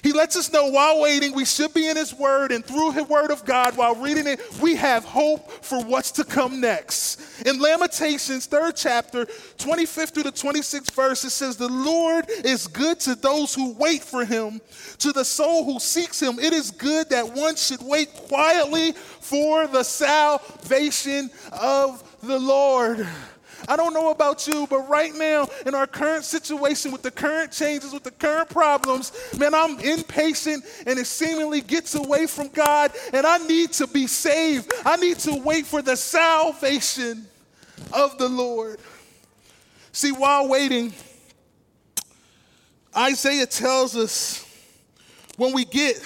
He 0.02 0.12
lets 0.12 0.36
us 0.36 0.52
know 0.52 0.68
while 0.68 1.00
waiting, 1.00 1.34
we 1.34 1.44
should 1.44 1.74
be 1.74 1.88
in 1.88 1.96
His 1.96 2.14
Word, 2.14 2.52
and 2.52 2.64
through 2.64 2.92
His 2.92 3.08
Word 3.08 3.30
of 3.30 3.44
God, 3.44 3.76
while 3.76 3.94
reading 3.94 4.26
it, 4.26 4.40
we 4.60 4.76
have 4.76 5.04
hope 5.04 5.50
for 5.64 5.82
what's 5.84 6.10
to 6.12 6.24
come 6.24 6.60
next. 6.60 7.20
In 7.46 7.60
Lamentations, 7.60 8.46
third 8.46 8.76
chapter, 8.76 9.24
25th 9.26 10.10
through 10.10 10.24
the 10.24 10.32
26th 10.32 10.90
verse, 10.92 11.24
it 11.24 11.30
says, 11.30 11.56
The 11.56 11.68
Lord 11.68 12.26
is 12.44 12.66
good 12.66 13.00
to 13.00 13.14
those 13.14 13.54
who 13.54 13.72
wait 13.74 14.02
for 14.02 14.24
Him, 14.24 14.60
to 14.98 15.12
the 15.12 15.24
soul 15.24 15.64
who 15.64 15.80
seeks 15.80 16.20
Him. 16.20 16.38
It 16.38 16.52
is 16.52 16.70
good 16.70 17.10
that 17.10 17.34
one 17.34 17.56
should 17.56 17.82
wait 17.82 18.12
quietly 18.14 18.92
for 18.92 19.66
the 19.66 19.82
salvation 19.82 21.30
of 21.52 22.02
the 22.22 22.38
Lord. 22.38 23.06
I 23.68 23.76
don't 23.76 23.92
know 23.92 24.10
about 24.10 24.46
you, 24.46 24.66
but 24.68 24.88
right 24.88 25.14
now, 25.14 25.46
in 25.66 25.74
our 25.74 25.86
current 25.86 26.24
situation, 26.24 26.90
with 26.90 27.02
the 27.02 27.10
current 27.10 27.52
changes, 27.52 27.92
with 27.92 28.02
the 28.02 28.10
current 28.10 28.48
problems, 28.48 29.12
man, 29.38 29.54
I'm 29.54 29.78
impatient 29.80 30.64
and 30.86 30.98
it 30.98 31.06
seemingly 31.06 31.60
gets 31.60 31.94
away 31.94 32.26
from 32.26 32.48
God, 32.48 32.92
and 33.12 33.26
I 33.26 33.36
need 33.46 33.72
to 33.74 33.86
be 33.86 34.06
saved. 34.06 34.72
I 34.86 34.96
need 34.96 35.18
to 35.20 35.34
wait 35.34 35.66
for 35.66 35.82
the 35.82 35.96
salvation 35.96 37.26
of 37.92 38.16
the 38.16 38.28
Lord. 38.28 38.80
See, 39.92 40.12
while 40.12 40.48
waiting, 40.48 40.94
Isaiah 42.96 43.46
tells 43.46 43.96
us 43.96 44.44
when 45.36 45.52
we 45.52 45.66
get 45.66 46.00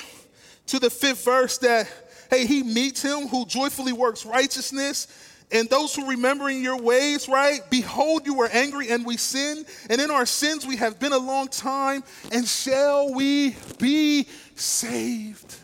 to 0.66 0.80
the 0.80 0.90
fifth 0.90 1.24
verse 1.24 1.58
that, 1.58 1.88
hey, 2.28 2.44
he 2.44 2.62
meets 2.64 3.02
him 3.02 3.28
who 3.28 3.46
joyfully 3.46 3.92
works 3.92 4.26
righteousness 4.26 5.06
and 5.52 5.68
those 5.68 5.94
who 5.94 6.08
remembering 6.08 6.62
your 6.62 6.78
ways, 6.78 7.28
right? 7.28 7.60
Behold, 7.70 8.26
you 8.26 8.34
were 8.34 8.48
angry 8.48 8.90
and 8.90 9.04
we 9.04 9.16
sinned, 9.16 9.66
and 9.90 10.00
in 10.00 10.10
our 10.10 10.26
sins 10.26 10.66
we 10.66 10.76
have 10.76 10.98
been 10.98 11.12
a 11.12 11.18
long 11.18 11.48
time, 11.48 12.02
and 12.32 12.48
shall 12.48 13.12
we 13.12 13.54
be 13.78 14.26
saved? 14.54 15.56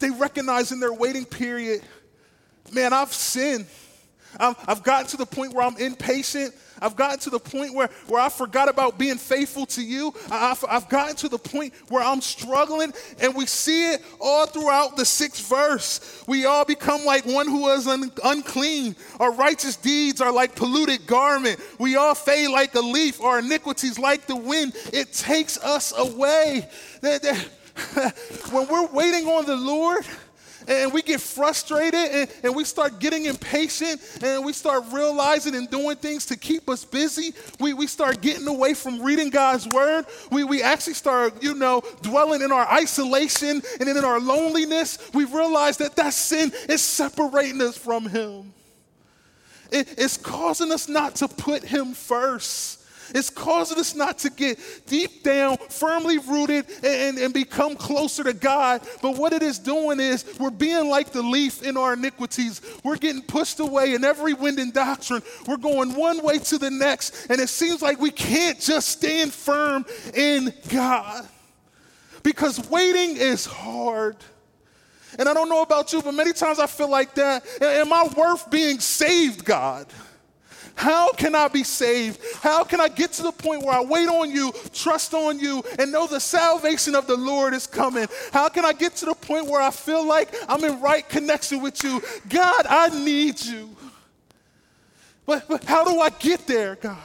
They 0.00 0.10
recognize 0.10 0.72
in 0.72 0.80
their 0.80 0.92
waiting 0.92 1.24
period, 1.24 1.82
man, 2.72 2.92
I've 2.92 3.12
sinned. 3.12 3.66
I've, 4.38 4.56
I've 4.66 4.82
gotten 4.82 5.06
to 5.08 5.16
the 5.16 5.26
point 5.26 5.52
where 5.52 5.66
I'm 5.66 5.76
impatient. 5.76 6.54
I've 6.80 6.96
gotten 6.96 7.18
to 7.20 7.30
the 7.30 7.38
point 7.38 7.74
where, 7.74 7.88
where 8.06 8.20
I 8.20 8.28
forgot 8.28 8.68
about 8.68 8.98
being 8.98 9.16
faithful 9.16 9.66
to 9.66 9.82
you. 9.82 10.14
I've, 10.30 10.64
I've 10.68 10.88
gotten 10.88 11.16
to 11.16 11.28
the 11.28 11.38
point 11.38 11.74
where 11.88 12.02
I'm 12.02 12.20
struggling, 12.20 12.92
and 13.20 13.34
we 13.34 13.46
see 13.46 13.92
it 13.92 14.02
all 14.20 14.46
throughout 14.46 14.96
the 14.96 15.04
sixth 15.04 15.48
verse. 15.48 16.24
We 16.26 16.44
all 16.44 16.64
become 16.64 17.04
like 17.04 17.26
one 17.26 17.46
who 17.46 17.68
is 17.68 17.86
un- 17.86 18.12
unclean. 18.24 18.96
Our 19.18 19.32
righteous 19.32 19.76
deeds 19.76 20.20
are 20.20 20.32
like 20.32 20.54
polluted 20.54 21.06
garment. 21.06 21.60
We 21.78 21.96
all 21.96 22.14
fade 22.14 22.50
like 22.50 22.74
a 22.74 22.80
leaf. 22.80 23.20
Our 23.20 23.40
iniquities 23.40 23.98
like 23.98 24.26
the 24.26 24.36
wind. 24.36 24.74
It 24.92 25.12
takes 25.12 25.58
us 25.58 25.92
away. 25.96 26.68
when 28.50 28.68
we're 28.68 28.86
waiting 28.88 29.26
on 29.26 29.46
the 29.46 29.56
Lord, 29.56 30.04
and 30.68 30.92
we 30.92 31.02
get 31.02 31.20
frustrated 31.20 31.94
and, 31.94 32.30
and 32.42 32.54
we 32.54 32.64
start 32.64 32.98
getting 32.98 33.26
impatient 33.26 34.00
and 34.22 34.44
we 34.44 34.52
start 34.52 34.84
realizing 34.92 35.54
and 35.54 35.70
doing 35.70 35.96
things 35.96 36.26
to 36.26 36.36
keep 36.36 36.68
us 36.68 36.84
busy. 36.84 37.32
We, 37.58 37.74
we 37.74 37.86
start 37.86 38.20
getting 38.20 38.46
away 38.46 38.74
from 38.74 39.02
reading 39.02 39.30
God's 39.30 39.66
word. 39.68 40.06
We, 40.30 40.44
we 40.44 40.62
actually 40.62 40.94
start, 40.94 41.42
you 41.42 41.54
know, 41.54 41.82
dwelling 42.02 42.42
in 42.42 42.52
our 42.52 42.66
isolation 42.66 43.62
and 43.78 43.88
in 43.88 44.04
our 44.04 44.20
loneliness. 44.20 44.98
We 45.14 45.24
realize 45.24 45.76
that 45.78 45.96
that 45.96 46.12
sin 46.12 46.52
is 46.68 46.82
separating 46.82 47.60
us 47.62 47.76
from 47.76 48.08
Him. 48.08 48.52
It, 49.72 49.94
it's 49.98 50.16
causing 50.16 50.72
us 50.72 50.88
not 50.88 51.16
to 51.16 51.28
put 51.28 51.62
Him 51.62 51.94
first. 51.94 52.79
It's 53.14 53.30
causing 53.30 53.78
us 53.78 53.94
not 53.94 54.18
to 54.18 54.30
get 54.30 54.58
deep 54.86 55.22
down, 55.22 55.56
firmly 55.68 56.18
rooted, 56.18 56.66
and, 56.84 57.18
and, 57.18 57.34
become 57.34 57.76
closer 57.76 58.24
to 58.24 58.32
God. 58.32 58.82
But 59.02 59.16
what 59.16 59.32
it 59.32 59.42
is 59.42 59.58
doing 59.58 60.00
is 60.00 60.24
we're 60.38 60.50
being 60.50 60.88
like 60.88 61.10
the 61.10 61.22
leaf 61.22 61.62
in 61.62 61.76
our 61.76 61.94
iniquities. 61.94 62.60
We're 62.84 62.96
getting 62.96 63.22
pushed 63.22 63.60
away 63.60 63.94
in 63.94 64.04
every 64.04 64.34
wind 64.34 64.58
and 64.58 64.72
doctrine. 64.72 65.22
We're 65.46 65.56
going 65.56 65.94
one 65.94 66.22
way 66.22 66.38
to 66.38 66.58
the 66.58 66.70
next, 66.70 67.30
and 67.30 67.40
it 67.40 67.48
seems 67.48 67.82
like 67.82 68.00
we 68.00 68.10
can't 68.10 68.60
just 68.60 68.88
stand 68.88 69.32
firm 69.32 69.86
in 70.14 70.52
God. 70.68 71.26
Because 72.22 72.68
waiting 72.68 73.16
is 73.16 73.46
hard. 73.46 74.16
And 75.18 75.28
I 75.28 75.34
don't 75.34 75.48
know 75.48 75.62
about 75.62 75.92
you, 75.92 76.02
but 76.02 76.14
many 76.14 76.32
times 76.32 76.58
I 76.58 76.66
feel 76.66 76.90
like 76.90 77.14
that. 77.14 77.44
Am 77.60 77.92
I 77.92 78.08
worth 78.16 78.50
being 78.50 78.78
saved, 78.78 79.44
God? 79.44 79.86
How 80.80 81.12
can 81.12 81.34
I 81.34 81.46
be 81.48 81.62
saved? 81.62 82.20
How 82.40 82.64
can 82.64 82.80
I 82.80 82.88
get 82.88 83.12
to 83.12 83.22
the 83.22 83.32
point 83.32 83.62
where 83.62 83.74
I 83.74 83.82
wait 83.82 84.08
on 84.08 84.30
you, 84.30 84.50
trust 84.72 85.12
on 85.12 85.38
you, 85.38 85.62
and 85.78 85.92
know 85.92 86.06
the 86.06 86.18
salvation 86.18 86.94
of 86.94 87.06
the 87.06 87.18
Lord 87.18 87.52
is 87.52 87.66
coming? 87.66 88.06
How 88.32 88.48
can 88.48 88.64
I 88.64 88.72
get 88.72 88.96
to 88.96 89.04
the 89.04 89.14
point 89.14 89.46
where 89.46 89.60
I 89.60 89.72
feel 89.72 90.02
like 90.06 90.34
I'm 90.48 90.64
in 90.64 90.80
right 90.80 91.06
connection 91.06 91.60
with 91.60 91.84
you? 91.84 92.02
God, 92.30 92.64
I 92.66 92.88
need 93.04 93.44
you. 93.44 93.76
But, 95.26 95.46
but 95.48 95.64
how 95.64 95.84
do 95.84 96.00
I 96.00 96.08
get 96.08 96.46
there, 96.46 96.76
God? 96.76 96.96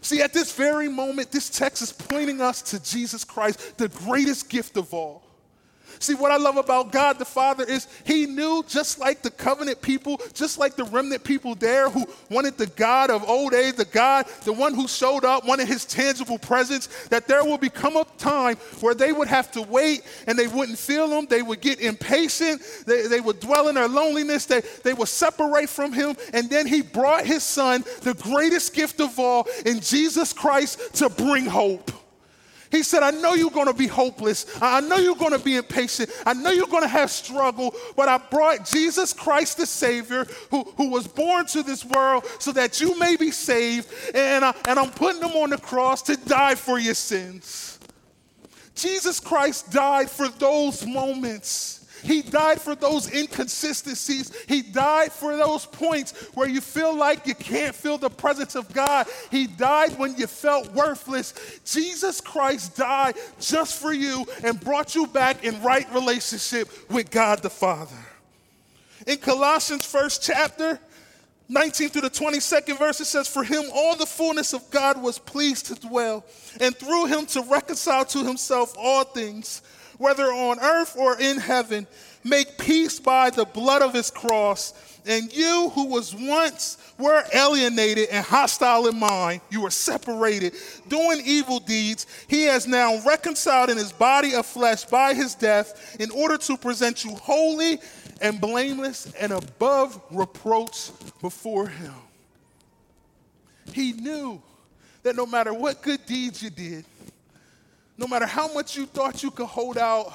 See, 0.00 0.20
at 0.20 0.32
this 0.32 0.50
very 0.50 0.88
moment, 0.88 1.30
this 1.30 1.48
text 1.48 1.82
is 1.82 1.92
pointing 1.92 2.40
us 2.40 2.62
to 2.62 2.82
Jesus 2.82 3.22
Christ, 3.22 3.78
the 3.78 3.90
greatest 3.90 4.50
gift 4.50 4.76
of 4.76 4.92
all. 4.92 5.23
See, 5.98 6.14
what 6.14 6.32
I 6.32 6.36
love 6.36 6.56
about 6.56 6.92
God 6.92 7.18
the 7.18 7.24
Father 7.24 7.64
is 7.64 7.86
He 8.04 8.26
knew, 8.26 8.64
just 8.66 8.98
like 8.98 9.22
the 9.22 9.30
covenant 9.30 9.80
people, 9.80 10.20
just 10.32 10.58
like 10.58 10.76
the 10.76 10.84
remnant 10.84 11.24
people 11.24 11.54
there 11.54 11.88
who 11.88 12.06
wanted 12.30 12.56
the 12.58 12.66
God 12.66 13.10
of 13.10 13.28
old 13.28 13.54
age, 13.54 13.76
the 13.76 13.84
God, 13.84 14.26
the 14.44 14.52
one 14.52 14.74
who 14.74 14.88
showed 14.88 15.24
up, 15.24 15.46
wanted 15.46 15.68
His 15.68 15.84
tangible 15.84 16.38
presence, 16.38 16.86
that 17.08 17.26
there 17.26 17.44
will 17.44 17.58
become 17.58 17.96
a 17.96 18.04
time 18.18 18.56
where 18.80 18.94
they 18.94 19.12
would 19.12 19.28
have 19.28 19.50
to 19.52 19.62
wait 19.62 20.02
and 20.26 20.38
they 20.38 20.46
wouldn't 20.46 20.78
feel 20.78 21.08
Him. 21.08 21.26
They 21.26 21.42
would 21.42 21.60
get 21.60 21.80
impatient. 21.80 22.62
They, 22.86 23.06
they 23.06 23.20
would 23.20 23.40
dwell 23.40 23.68
in 23.68 23.74
their 23.74 23.88
loneliness. 23.88 24.46
They, 24.46 24.62
they 24.82 24.94
would 24.94 25.08
separate 25.08 25.68
from 25.68 25.92
Him. 25.92 26.16
And 26.32 26.50
then 26.50 26.66
He 26.66 26.82
brought 26.82 27.26
His 27.26 27.42
Son, 27.42 27.84
the 28.02 28.14
greatest 28.14 28.74
gift 28.74 29.00
of 29.00 29.18
all, 29.18 29.46
in 29.64 29.80
Jesus 29.80 30.32
Christ 30.32 30.94
to 30.96 31.08
bring 31.08 31.46
hope. 31.46 31.90
He 32.74 32.82
said, 32.82 33.04
I 33.04 33.12
know 33.12 33.34
you're 33.34 33.52
going 33.52 33.68
to 33.68 33.72
be 33.72 33.86
hopeless. 33.86 34.46
I 34.60 34.80
know 34.80 34.96
you're 34.96 35.14
going 35.14 35.30
to 35.30 35.38
be 35.38 35.56
impatient. 35.56 36.10
I 36.26 36.32
know 36.32 36.50
you're 36.50 36.66
going 36.66 36.82
to 36.82 36.88
have 36.88 37.08
struggle, 37.08 37.72
but 37.94 38.08
I 38.08 38.18
brought 38.18 38.66
Jesus 38.66 39.12
Christ, 39.12 39.58
the 39.58 39.66
Savior, 39.66 40.26
who, 40.50 40.64
who 40.76 40.90
was 40.90 41.06
born 41.06 41.46
to 41.46 41.62
this 41.62 41.84
world 41.84 42.24
so 42.40 42.50
that 42.50 42.80
you 42.80 42.98
may 42.98 43.14
be 43.14 43.30
saved. 43.30 43.88
And, 44.12 44.44
I, 44.44 44.52
and 44.66 44.80
I'm 44.80 44.90
putting 44.90 45.22
him 45.22 45.36
on 45.36 45.50
the 45.50 45.58
cross 45.58 46.02
to 46.02 46.16
die 46.16 46.56
for 46.56 46.80
your 46.80 46.94
sins. 46.94 47.78
Jesus 48.74 49.20
Christ 49.20 49.70
died 49.70 50.10
for 50.10 50.28
those 50.28 50.84
moments. 50.84 51.83
He 52.04 52.20
died 52.20 52.60
for 52.60 52.74
those 52.74 53.12
inconsistencies. 53.12 54.30
He 54.46 54.60
died 54.60 55.10
for 55.10 55.36
those 55.38 55.64
points 55.64 56.12
where 56.34 56.48
you 56.48 56.60
feel 56.60 56.94
like 56.94 57.26
you 57.26 57.34
can't 57.34 57.74
feel 57.74 57.96
the 57.96 58.10
presence 58.10 58.54
of 58.54 58.70
God. 58.74 59.06
He 59.30 59.46
died 59.46 59.98
when 59.98 60.14
you 60.16 60.26
felt 60.26 60.70
worthless. 60.72 61.32
Jesus 61.64 62.20
Christ 62.20 62.76
died 62.76 63.16
just 63.40 63.80
for 63.80 63.94
you 63.94 64.26
and 64.44 64.60
brought 64.60 64.94
you 64.94 65.06
back 65.06 65.44
in 65.44 65.62
right 65.62 65.90
relationship 65.94 66.68
with 66.90 67.10
God 67.10 67.38
the 67.40 67.48
Father. 67.48 67.96
In 69.06 69.16
Colossians 69.16 69.86
first 69.86 70.22
chapter, 70.22 70.78
19 71.48 71.88
through 71.88 72.02
the 72.02 72.10
22nd 72.10 72.78
verse, 72.78 73.00
it 73.00 73.06
says, 73.06 73.28
For 73.28 73.44
him 73.44 73.64
all 73.74 73.96
the 73.96 74.06
fullness 74.06 74.52
of 74.52 74.70
God 74.70 75.02
was 75.02 75.18
pleased 75.18 75.66
to 75.66 75.74
dwell, 75.74 76.24
and 76.60 76.76
through 76.76 77.06
him 77.06 77.24
to 77.26 77.40
reconcile 77.42 78.04
to 78.06 78.24
himself 78.24 78.74
all 78.78 79.04
things 79.04 79.62
whether 80.04 80.24
on 80.24 80.60
earth 80.60 80.96
or 80.98 81.18
in 81.18 81.38
heaven, 81.38 81.86
make 82.22 82.58
peace 82.58 83.00
by 83.00 83.30
the 83.30 83.46
blood 83.46 83.80
of 83.80 83.94
his 83.94 84.10
cross. 84.10 84.74
And 85.06 85.34
you 85.34 85.70
who 85.74 85.86
was 85.86 86.14
once 86.14 86.76
were 86.98 87.24
alienated 87.32 88.10
and 88.10 88.22
hostile 88.22 88.86
in 88.86 88.98
mind, 88.98 89.40
you 89.50 89.62
were 89.62 89.70
separated, 89.70 90.52
doing 90.88 91.22
evil 91.24 91.58
deeds, 91.58 92.06
he 92.28 92.42
has 92.42 92.66
now 92.66 93.00
reconciled 93.06 93.70
in 93.70 93.78
his 93.78 93.92
body 93.92 94.34
of 94.34 94.44
flesh 94.44 94.84
by 94.84 95.14
his 95.14 95.34
death 95.34 95.96
in 95.98 96.10
order 96.10 96.36
to 96.36 96.58
present 96.58 97.02
you 97.02 97.14
holy 97.14 97.78
and 98.20 98.42
blameless 98.42 99.10
and 99.18 99.32
above 99.32 99.98
reproach 100.10 100.90
before 101.22 101.68
him. 101.68 101.94
He 103.72 103.92
knew 103.92 104.42
that 105.02 105.16
no 105.16 105.24
matter 105.24 105.54
what 105.54 105.80
good 105.80 106.04
deeds 106.04 106.42
you 106.42 106.50
did, 106.50 106.84
no 107.96 108.06
matter 108.06 108.26
how 108.26 108.52
much 108.52 108.76
you 108.76 108.86
thought 108.86 109.22
you 109.22 109.30
could 109.30 109.46
hold 109.46 109.78
out, 109.78 110.12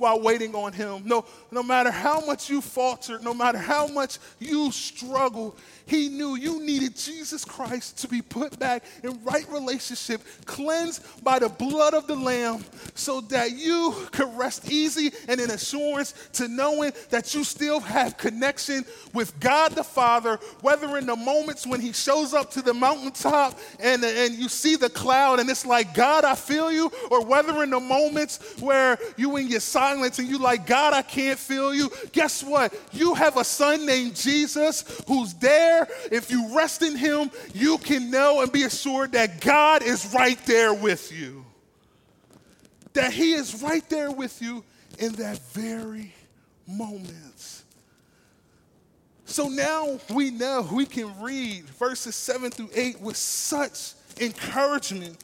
while 0.00 0.20
waiting 0.20 0.54
on 0.54 0.72
Him. 0.72 1.02
No, 1.04 1.24
no 1.50 1.62
matter 1.62 1.90
how 1.90 2.20
much 2.24 2.50
you 2.50 2.60
faltered, 2.60 3.22
no 3.22 3.34
matter 3.34 3.58
how 3.58 3.86
much 3.86 4.18
you 4.38 4.70
struggled, 4.72 5.58
He 5.86 6.08
knew 6.08 6.36
you 6.36 6.60
needed 6.64 6.96
Jesus 6.96 7.44
Christ 7.44 7.98
to 7.98 8.08
be 8.08 8.22
put 8.22 8.58
back 8.58 8.84
in 9.02 9.22
right 9.24 9.48
relationship, 9.50 10.22
cleansed 10.44 11.24
by 11.24 11.38
the 11.38 11.48
blood 11.48 11.94
of 11.94 12.06
the 12.06 12.16
Lamb, 12.16 12.64
so 12.94 13.20
that 13.22 13.52
you 13.52 13.94
could 14.12 14.36
rest 14.36 14.70
easy 14.70 15.12
and 15.28 15.40
in 15.40 15.50
assurance 15.50 16.14
to 16.34 16.48
knowing 16.48 16.92
that 17.10 17.34
you 17.34 17.44
still 17.44 17.80
have 17.80 18.16
connection 18.16 18.84
with 19.12 19.38
God 19.40 19.72
the 19.72 19.84
Father, 19.84 20.38
whether 20.60 20.96
in 20.98 21.06
the 21.06 21.16
moments 21.16 21.66
when 21.66 21.80
He 21.80 21.92
shows 21.92 22.34
up 22.34 22.50
to 22.52 22.62
the 22.62 22.74
mountaintop 22.74 23.58
and, 23.80 24.02
and 24.04 24.34
you 24.34 24.48
see 24.48 24.76
the 24.76 24.90
cloud 24.90 25.40
and 25.40 25.48
it's 25.48 25.66
like, 25.66 25.94
God, 25.94 26.24
I 26.24 26.34
feel 26.34 26.70
you, 26.72 26.90
or 27.10 27.24
whether 27.24 27.62
in 27.62 27.70
the 27.70 27.80
moments 27.80 28.38
where 28.60 28.98
you 29.16 29.36
in 29.36 29.48
your 29.48 29.60
silence 29.60 29.83
and 29.92 30.28
you 30.28 30.38
like, 30.38 30.66
God, 30.66 30.92
I 30.92 31.02
can't 31.02 31.38
feel 31.38 31.74
you. 31.74 31.90
Guess 32.12 32.42
what? 32.42 32.74
You 32.92 33.14
have 33.14 33.36
a 33.36 33.44
son 33.44 33.86
named 33.86 34.16
Jesus 34.16 34.84
who's 35.06 35.34
there. 35.34 35.86
If 36.10 36.30
you 36.30 36.56
rest 36.56 36.82
in 36.82 36.96
him, 36.96 37.30
you 37.52 37.78
can 37.78 38.10
know 38.10 38.42
and 38.42 38.50
be 38.50 38.64
assured 38.64 39.12
that 39.12 39.40
God 39.40 39.82
is 39.82 40.12
right 40.14 40.38
there 40.46 40.74
with 40.74 41.12
you. 41.12 41.44
That 42.94 43.12
he 43.12 43.32
is 43.32 43.62
right 43.62 43.88
there 43.88 44.10
with 44.10 44.40
you 44.40 44.64
in 44.98 45.12
that 45.14 45.38
very 45.52 46.14
moment. 46.66 47.62
So 49.26 49.48
now 49.48 49.98
we 50.10 50.30
know 50.30 50.68
we 50.70 50.86
can 50.86 51.20
read 51.20 51.64
verses 51.64 52.14
7 52.14 52.50
through 52.50 52.70
8 52.74 53.00
with 53.00 53.16
such 53.16 53.94
encouragement 54.20 55.16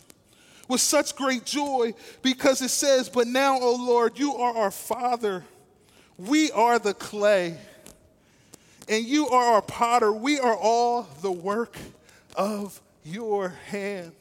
with 0.71 0.81
such 0.81 1.17
great 1.17 1.45
joy 1.45 1.93
because 2.23 2.63
it 2.63 2.71
says, 2.71 3.09
But 3.09 3.27
now, 3.27 3.59
O 3.61 3.75
Lord, 3.75 4.19
you 4.19 4.37
are 4.37 4.57
our 4.57 4.71
Father. 4.71 5.45
We 6.17 6.51
are 6.53 6.79
the 6.79 6.95
clay, 6.95 7.59
and 8.89 9.05
you 9.05 9.29
are 9.29 9.55
our 9.55 9.63
potter. 9.63 10.13
We 10.13 10.39
are 10.39 10.57
all 10.57 11.09
the 11.23 11.33
work 11.33 11.77
of 12.37 12.81
your 13.05 13.49
hand. 13.49 14.13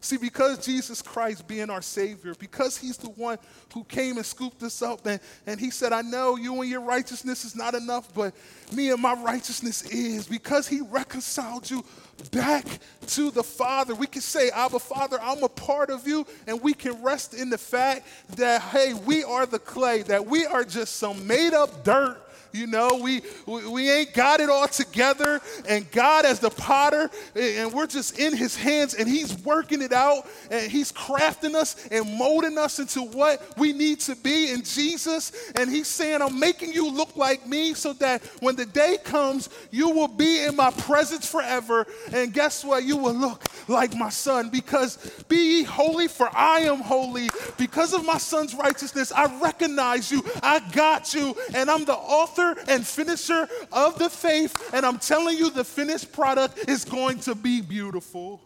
See, 0.00 0.16
because 0.16 0.64
Jesus 0.64 1.02
Christ 1.02 1.48
being 1.48 1.70
our 1.70 1.82
Savior, 1.82 2.32
because 2.38 2.76
He's 2.76 2.96
the 2.96 3.10
one 3.10 3.36
who 3.74 3.82
came 3.84 4.16
and 4.16 4.24
scooped 4.24 4.62
us 4.62 4.80
up, 4.80 5.04
and, 5.06 5.20
and 5.44 5.58
He 5.58 5.70
said, 5.70 5.92
I 5.92 6.02
know 6.02 6.36
you 6.36 6.60
and 6.60 6.70
your 6.70 6.82
righteousness 6.82 7.44
is 7.44 7.56
not 7.56 7.74
enough, 7.74 8.14
but 8.14 8.32
me 8.72 8.90
and 8.90 9.02
my 9.02 9.14
righteousness 9.14 9.82
is. 9.90 10.28
Because 10.28 10.68
He 10.68 10.80
reconciled 10.82 11.68
you 11.68 11.84
back 12.30 12.64
to 13.08 13.32
the 13.32 13.42
Father, 13.42 13.94
we 13.94 14.06
can 14.06 14.22
say, 14.22 14.50
Abba, 14.50 14.78
Father, 14.78 15.18
I'm 15.20 15.42
a 15.42 15.48
part 15.48 15.90
of 15.90 16.06
you, 16.06 16.24
and 16.46 16.62
we 16.62 16.74
can 16.74 17.02
rest 17.02 17.34
in 17.34 17.50
the 17.50 17.58
fact 17.58 18.06
that, 18.36 18.62
hey, 18.62 18.94
we 18.94 19.24
are 19.24 19.46
the 19.46 19.58
clay, 19.58 20.02
that 20.02 20.24
we 20.24 20.46
are 20.46 20.64
just 20.64 20.96
some 20.96 21.26
made 21.26 21.54
up 21.54 21.82
dirt 21.82 22.22
you 22.52 22.66
know, 22.66 23.00
we, 23.02 23.22
we, 23.46 23.90
ain't 23.90 24.12
got 24.14 24.40
it 24.40 24.48
all 24.48 24.68
together, 24.68 25.40
and 25.68 25.90
God, 25.90 26.24
as 26.24 26.40
the 26.40 26.50
potter, 26.50 27.10
and 27.34 27.72
we're 27.72 27.86
just 27.86 28.18
in 28.18 28.36
his 28.36 28.56
hands, 28.56 28.94
and 28.94 29.08
he's 29.08 29.36
working 29.38 29.82
it 29.82 29.92
out, 29.92 30.26
and 30.50 30.70
he's 30.70 30.92
crafting 30.92 31.54
us 31.54 31.86
and 31.88 32.18
molding 32.18 32.58
us 32.58 32.78
into 32.78 33.02
what 33.02 33.56
we 33.58 33.72
need 33.72 34.00
to 34.00 34.16
be 34.16 34.50
in 34.50 34.62
Jesus. 34.62 35.52
And 35.56 35.70
he's 35.70 35.88
saying, 35.88 36.22
I'm 36.22 36.38
making 36.38 36.72
you 36.72 36.90
look 36.90 37.16
like 37.16 37.46
me 37.46 37.74
so 37.74 37.92
that 37.94 38.22
when 38.40 38.56
the 38.56 38.66
day 38.66 38.98
comes, 39.04 39.48
you 39.70 39.90
will 39.90 40.08
be 40.08 40.44
in 40.44 40.56
my 40.56 40.70
presence 40.70 41.30
forever. 41.30 41.86
And 42.12 42.32
guess 42.32 42.64
what? 42.64 42.84
You 42.84 42.96
will 42.96 43.14
look 43.14 43.44
like 43.68 43.94
my 43.94 44.10
son, 44.10 44.48
because 44.48 44.96
be 45.28 45.58
ye 45.58 45.62
holy, 45.64 46.08
for 46.08 46.28
I 46.34 46.60
am 46.60 46.80
holy. 46.80 47.28
Because 47.56 47.92
of 47.94 48.04
my 48.04 48.18
son's 48.18 48.54
righteousness, 48.54 49.12
I 49.12 49.26
recognize 49.40 50.10
you, 50.10 50.24
I 50.42 50.60
got 50.72 51.14
you, 51.14 51.36
and 51.54 51.70
I'm 51.70 51.84
the 51.84 51.94
author 51.94 52.37
author 52.38 52.60
and 52.68 52.86
finisher 52.86 53.48
of 53.72 53.98
the 53.98 54.08
faith. 54.08 54.70
And 54.72 54.84
I'm 54.84 54.98
telling 54.98 55.36
you, 55.36 55.50
the 55.50 55.64
finished 55.64 56.12
product 56.12 56.68
is 56.68 56.84
going 56.84 57.20
to 57.20 57.34
be 57.34 57.60
beautiful. 57.60 58.40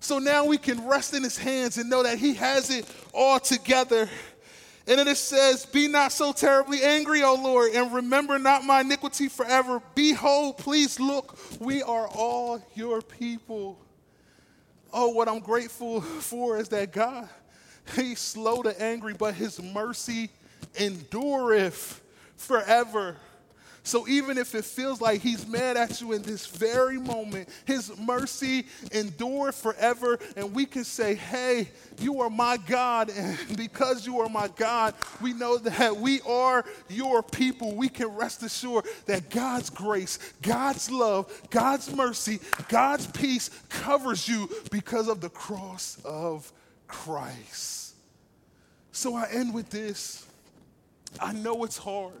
So 0.00 0.18
now 0.18 0.46
we 0.46 0.58
can 0.58 0.86
rest 0.86 1.14
in 1.14 1.22
his 1.22 1.36
hands 1.36 1.76
and 1.76 1.90
know 1.90 2.02
that 2.02 2.18
he 2.18 2.34
has 2.34 2.70
it 2.70 2.86
all 3.12 3.38
together. 3.38 4.08
And 4.86 4.98
then 4.98 5.08
it 5.08 5.18
says, 5.18 5.66
Be 5.66 5.88
not 5.88 6.10
so 6.10 6.32
terribly 6.32 6.82
angry, 6.82 7.22
O 7.22 7.34
Lord, 7.34 7.72
and 7.74 7.92
remember 7.92 8.38
not 8.38 8.64
my 8.64 8.80
iniquity 8.80 9.28
forever. 9.28 9.82
Behold, 9.94 10.58
please 10.58 10.98
look, 10.98 11.38
we 11.60 11.82
are 11.82 12.08
all 12.08 12.64
your 12.74 13.02
people. 13.02 13.78
Oh, 14.92 15.10
what 15.10 15.28
I'm 15.28 15.40
grateful 15.40 16.00
for 16.00 16.58
is 16.58 16.68
that 16.70 16.92
God, 16.92 17.28
He's 17.94 18.18
slow 18.18 18.62
to 18.62 18.82
angry, 18.82 19.14
but 19.14 19.34
His 19.34 19.62
mercy 19.62 20.30
endureth 20.78 22.00
forever. 22.40 23.16
So 23.82 24.06
even 24.06 24.36
if 24.36 24.54
it 24.54 24.64
feels 24.64 25.00
like 25.00 25.20
he's 25.22 25.46
mad 25.46 25.76
at 25.76 26.00
you 26.00 26.12
in 26.12 26.22
this 26.22 26.46
very 26.46 26.98
moment, 26.98 27.48
his 27.64 27.96
mercy 27.98 28.66
endure 28.92 29.52
forever. 29.52 30.18
And 30.36 30.54
we 30.54 30.66
can 30.66 30.84
say, 30.84 31.14
hey, 31.14 31.68
you 31.98 32.20
are 32.20 32.30
my 32.30 32.56
God. 32.56 33.10
And 33.20 33.56
because 33.56 34.06
you 34.06 34.20
are 34.20 34.28
my 34.28 34.48
God, 34.48 34.94
we 35.20 35.32
know 35.32 35.58
that 35.58 35.96
we 35.96 36.20
are 36.22 36.64
your 36.88 37.22
people. 37.22 37.74
We 37.74 37.88
can 37.88 38.08
rest 38.08 38.42
assured 38.42 38.86
that 39.06 39.30
God's 39.30 39.70
grace, 39.70 40.18
God's 40.42 40.90
love, 40.90 41.30
God's 41.50 41.94
mercy, 41.94 42.40
God's 42.68 43.06
peace 43.06 43.50
covers 43.68 44.28
you 44.28 44.48
because 44.70 45.08
of 45.08 45.20
the 45.20 45.28
cross 45.28 45.98
of 46.04 46.50
Christ. 46.86 47.94
So 48.92 49.14
I 49.14 49.28
end 49.30 49.54
with 49.54 49.70
this. 49.70 50.26
I 51.20 51.32
know 51.32 51.64
it's 51.64 51.78
hard. 51.78 52.12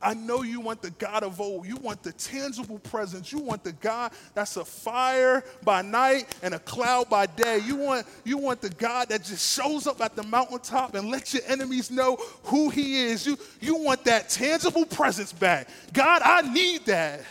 I 0.00 0.12
know 0.12 0.42
you 0.42 0.60
want 0.60 0.82
the 0.82 0.90
God 0.90 1.22
of 1.22 1.40
old. 1.40 1.66
You 1.66 1.76
want 1.76 2.02
the 2.02 2.12
tangible 2.12 2.78
presence. 2.78 3.32
You 3.32 3.38
want 3.38 3.64
the 3.64 3.72
God 3.72 4.12
that's 4.34 4.56
a 4.58 4.64
fire 4.64 5.42
by 5.64 5.80
night 5.80 6.26
and 6.42 6.54
a 6.54 6.58
cloud 6.58 7.08
by 7.08 7.26
day. 7.26 7.60
You 7.64 7.76
want, 7.76 8.06
you 8.22 8.36
want 8.36 8.60
the 8.60 8.68
God 8.70 9.08
that 9.08 9.24
just 9.24 9.56
shows 9.56 9.86
up 9.86 10.02
at 10.02 10.14
the 10.14 10.22
mountaintop 10.22 10.94
and 10.94 11.10
lets 11.10 11.32
your 11.32 11.42
enemies 11.46 11.90
know 11.90 12.18
who 12.44 12.68
he 12.68 13.04
is. 13.04 13.26
You, 13.26 13.38
you 13.60 13.76
want 13.76 14.04
that 14.04 14.28
tangible 14.28 14.84
presence 14.84 15.32
back. 15.32 15.68
God, 15.94 16.20
I 16.22 16.42
need 16.42 16.84
that. 16.86 17.22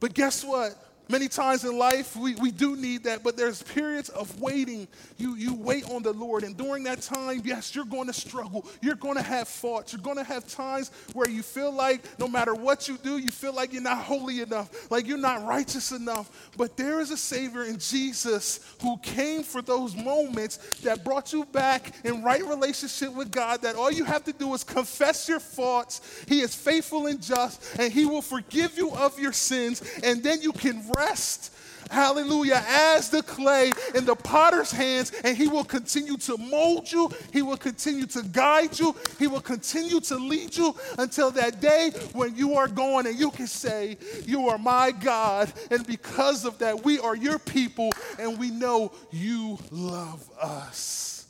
But 0.00 0.14
guess 0.14 0.42
what? 0.42 0.76
Many 1.10 1.28
times 1.28 1.64
in 1.64 1.78
life, 1.78 2.16
we, 2.16 2.34
we 2.34 2.50
do 2.50 2.76
need 2.76 3.04
that, 3.04 3.22
but 3.22 3.34
there's 3.34 3.62
periods 3.62 4.10
of 4.10 4.40
waiting. 4.40 4.86
You, 5.16 5.36
you 5.36 5.54
wait 5.54 5.88
on 5.90 6.02
the 6.02 6.12
Lord, 6.12 6.44
and 6.44 6.54
during 6.54 6.84
that 6.84 7.00
time, 7.00 7.40
yes, 7.44 7.74
you're 7.74 7.86
going 7.86 8.08
to 8.08 8.12
struggle. 8.12 8.66
You're 8.82 8.94
going 8.94 9.16
to 9.16 9.22
have 9.22 9.48
faults. 9.48 9.94
You're 9.94 10.02
going 10.02 10.18
to 10.18 10.24
have 10.24 10.46
times 10.46 10.90
where 11.14 11.28
you 11.28 11.42
feel 11.42 11.72
like 11.72 12.02
no 12.18 12.28
matter 12.28 12.54
what 12.54 12.88
you 12.88 12.98
do, 12.98 13.16
you 13.16 13.30
feel 13.30 13.54
like 13.54 13.72
you're 13.72 13.80
not 13.80 13.98
holy 14.04 14.40
enough, 14.40 14.90
like 14.90 15.06
you're 15.06 15.16
not 15.16 15.46
righteous 15.46 15.92
enough. 15.92 16.50
But 16.58 16.76
there 16.76 17.00
is 17.00 17.10
a 17.10 17.16
Savior 17.16 17.64
in 17.64 17.78
Jesus 17.78 18.60
who 18.82 18.98
came 18.98 19.42
for 19.44 19.62
those 19.62 19.96
moments 19.96 20.58
that 20.82 21.04
brought 21.04 21.32
you 21.32 21.46
back 21.46 21.94
in 22.04 22.22
right 22.22 22.44
relationship 22.44 23.14
with 23.14 23.30
God, 23.30 23.62
that 23.62 23.76
all 23.76 23.90
you 23.90 24.04
have 24.04 24.24
to 24.24 24.32
do 24.34 24.52
is 24.52 24.62
confess 24.62 25.26
your 25.26 25.40
faults. 25.40 26.24
He 26.28 26.40
is 26.40 26.54
faithful 26.54 27.06
and 27.06 27.22
just, 27.22 27.78
and 27.78 27.90
He 27.90 28.04
will 28.04 28.20
forgive 28.20 28.76
you 28.76 28.90
of 28.92 29.18
your 29.18 29.32
sins, 29.32 29.82
and 30.02 30.22
then 30.22 30.42
you 30.42 30.52
can 30.52 30.82
rest 30.98 31.54
hallelujah, 31.90 32.62
as 32.68 33.10
the 33.10 33.22
clay 33.22 33.72
in 33.94 34.04
the 34.04 34.14
potter's 34.14 34.70
hands, 34.70 35.12
and 35.24 35.36
he 35.36 35.48
will 35.48 35.64
continue 35.64 36.16
to 36.18 36.36
mold 36.36 36.90
you, 36.90 37.10
he 37.32 37.42
will 37.42 37.56
continue 37.56 38.06
to 38.06 38.22
guide 38.22 38.78
you, 38.78 38.94
he 39.18 39.26
will 39.26 39.40
continue 39.40 40.00
to 40.00 40.16
lead 40.16 40.56
you 40.56 40.74
until 40.98 41.30
that 41.30 41.60
day 41.60 41.90
when 42.12 42.36
you 42.36 42.54
are 42.54 42.68
going 42.68 43.06
and 43.06 43.18
you 43.18 43.30
can 43.30 43.46
say, 43.46 43.96
You 44.24 44.48
are 44.48 44.58
my 44.58 44.90
God, 44.90 45.52
and 45.70 45.86
because 45.86 46.44
of 46.44 46.58
that, 46.58 46.84
we 46.84 46.98
are 46.98 47.16
your 47.16 47.38
people, 47.38 47.90
and 48.18 48.38
we 48.38 48.50
know 48.50 48.92
you 49.10 49.58
love 49.70 50.28
us. 50.40 51.26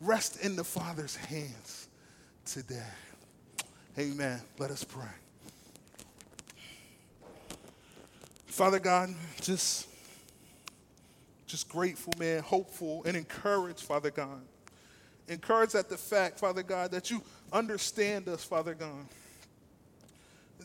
Rest 0.00 0.40
in 0.44 0.56
the 0.56 0.64
Father's 0.64 1.16
hands 1.16 1.88
today. 2.44 2.82
Amen. 3.98 4.40
Let 4.58 4.70
us 4.70 4.84
pray. 4.84 5.25
Father 8.56 8.78
God, 8.78 9.14
just, 9.42 9.86
just 11.46 11.68
grateful, 11.68 12.14
man, 12.18 12.42
hopeful, 12.42 13.02
and 13.04 13.14
encouraged, 13.14 13.80
Father 13.80 14.10
God. 14.10 14.40
Encouraged 15.28 15.74
at 15.74 15.90
the 15.90 15.98
fact, 15.98 16.40
Father 16.40 16.62
God, 16.62 16.90
that 16.92 17.10
you 17.10 17.22
understand 17.52 18.30
us, 18.30 18.42
Father 18.42 18.72
God. 18.72 19.08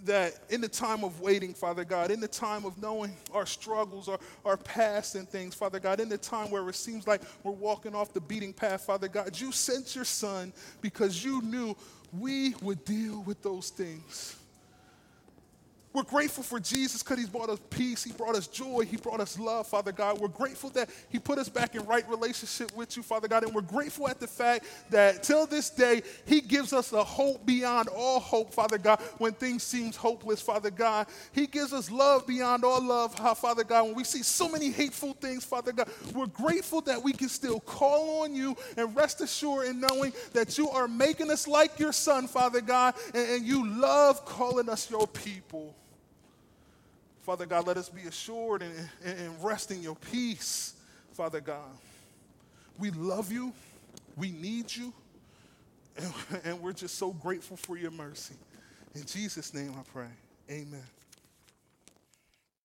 That 0.05 0.39
in 0.49 0.61
the 0.61 0.69
time 0.69 1.03
of 1.03 1.19
waiting, 1.19 1.53
Father 1.53 1.83
God, 1.83 2.11
in 2.11 2.21
the 2.21 2.29
time 2.29 2.63
of 2.63 2.81
knowing 2.81 3.13
our 3.33 3.45
struggles, 3.45 4.07
our, 4.07 4.19
our 4.45 4.55
past 4.55 5.15
and 5.15 5.27
things, 5.27 5.53
Father 5.53 5.81
God, 5.81 5.99
in 5.99 6.07
the 6.07 6.17
time 6.17 6.49
where 6.49 6.69
it 6.69 6.75
seems 6.75 7.07
like 7.07 7.21
we're 7.43 7.51
walking 7.51 7.93
off 7.93 8.13
the 8.13 8.21
beating 8.21 8.53
path, 8.53 8.85
Father 8.85 9.09
God, 9.09 9.37
you 9.37 9.51
sent 9.51 9.97
your 9.97 10.05
son 10.05 10.53
because 10.79 11.25
you 11.25 11.41
knew 11.41 11.75
we 12.17 12.55
would 12.61 12.85
deal 12.85 13.21
with 13.23 13.43
those 13.43 13.69
things. 13.69 14.37
We're 15.93 16.03
grateful 16.03 16.43
for 16.43 16.59
Jesus 16.59 17.03
because 17.03 17.17
He's 17.17 17.29
brought 17.29 17.49
us 17.49 17.59
peace, 17.69 18.03
He 18.03 18.13
brought 18.13 18.35
us 18.35 18.47
joy, 18.47 18.85
He 18.89 18.95
brought 18.95 19.19
us 19.19 19.37
love, 19.37 19.67
Father 19.67 19.91
God. 19.91 20.19
We're 20.19 20.29
grateful 20.29 20.69
that 20.71 20.89
He 21.09 21.19
put 21.19 21.37
us 21.37 21.49
back 21.49 21.75
in 21.75 21.85
right 21.85 22.07
relationship 22.09 22.73
with 22.75 22.95
you, 22.95 23.03
Father 23.03 23.27
God. 23.27 23.43
And 23.43 23.53
we're 23.53 23.61
grateful 23.61 24.07
at 24.07 24.19
the 24.19 24.27
fact 24.27 24.65
that 24.89 25.21
till 25.23 25.45
this 25.45 25.69
day, 25.69 26.01
He 26.25 26.39
gives 26.39 26.71
us 26.71 26.93
a 26.93 27.03
hope 27.03 27.45
beyond 27.45 27.89
all 27.89 28.21
hope, 28.21 28.53
Father 28.53 28.77
God, 28.77 29.01
when 29.17 29.33
things 29.33 29.63
seem 29.63 29.91
hopeless, 29.91 30.41
Father 30.41 30.71
God. 30.71 31.07
He 31.33 31.45
gives 31.45 31.73
us 31.73 31.91
love 31.91 32.25
beyond 32.25 32.63
all 32.63 32.81
love, 32.81 33.15
Father 33.39 33.65
God. 33.65 33.87
When 33.87 33.95
we 33.95 34.05
see 34.05 34.23
so 34.23 34.47
many 34.47 34.71
hateful 34.71 35.13
things, 35.13 35.43
Father 35.43 35.73
God, 35.73 35.89
we're 36.13 36.27
grateful 36.27 36.79
that 36.81 37.03
we 37.03 37.11
can 37.11 37.27
still 37.27 37.59
call 37.59 38.23
on 38.23 38.33
you 38.33 38.55
and 38.77 38.95
rest 38.95 39.19
assured 39.19 39.67
in 39.67 39.81
knowing 39.81 40.13
that 40.31 40.57
you 40.57 40.69
are 40.69 40.87
making 40.87 41.29
us 41.31 41.47
like 41.47 41.79
your 41.79 41.91
Son, 41.91 42.27
Father 42.27 42.61
God, 42.61 42.93
and, 43.13 43.29
and 43.29 43.45
you 43.45 43.67
love 43.67 44.23
calling 44.23 44.69
us 44.69 44.89
your 44.89 45.07
people. 45.07 45.75
Father 47.21 47.45
God, 47.45 47.67
let 47.67 47.77
us 47.77 47.89
be 47.89 48.01
assured 48.03 48.63
and, 48.63 48.73
and, 49.05 49.43
rest 49.43 49.69
in 49.69 49.83
your 49.83 49.95
peace, 49.95 50.73
Father 51.13 51.39
God. 51.39 51.69
We 52.79 52.89
love 52.91 53.31
you, 53.31 53.53
we 54.17 54.31
need 54.31 54.75
you, 54.75 54.91
and, 55.97 56.13
and 56.43 56.61
we're 56.61 56.73
just 56.73 56.97
so 56.97 57.11
grateful 57.11 57.57
for 57.57 57.77
your 57.77 57.91
mercy. 57.91 58.35
In 58.95 59.05
Jesus' 59.05 59.53
name 59.53 59.73
I 59.77 59.83
pray. 59.93 60.09
Amen. 60.49 60.83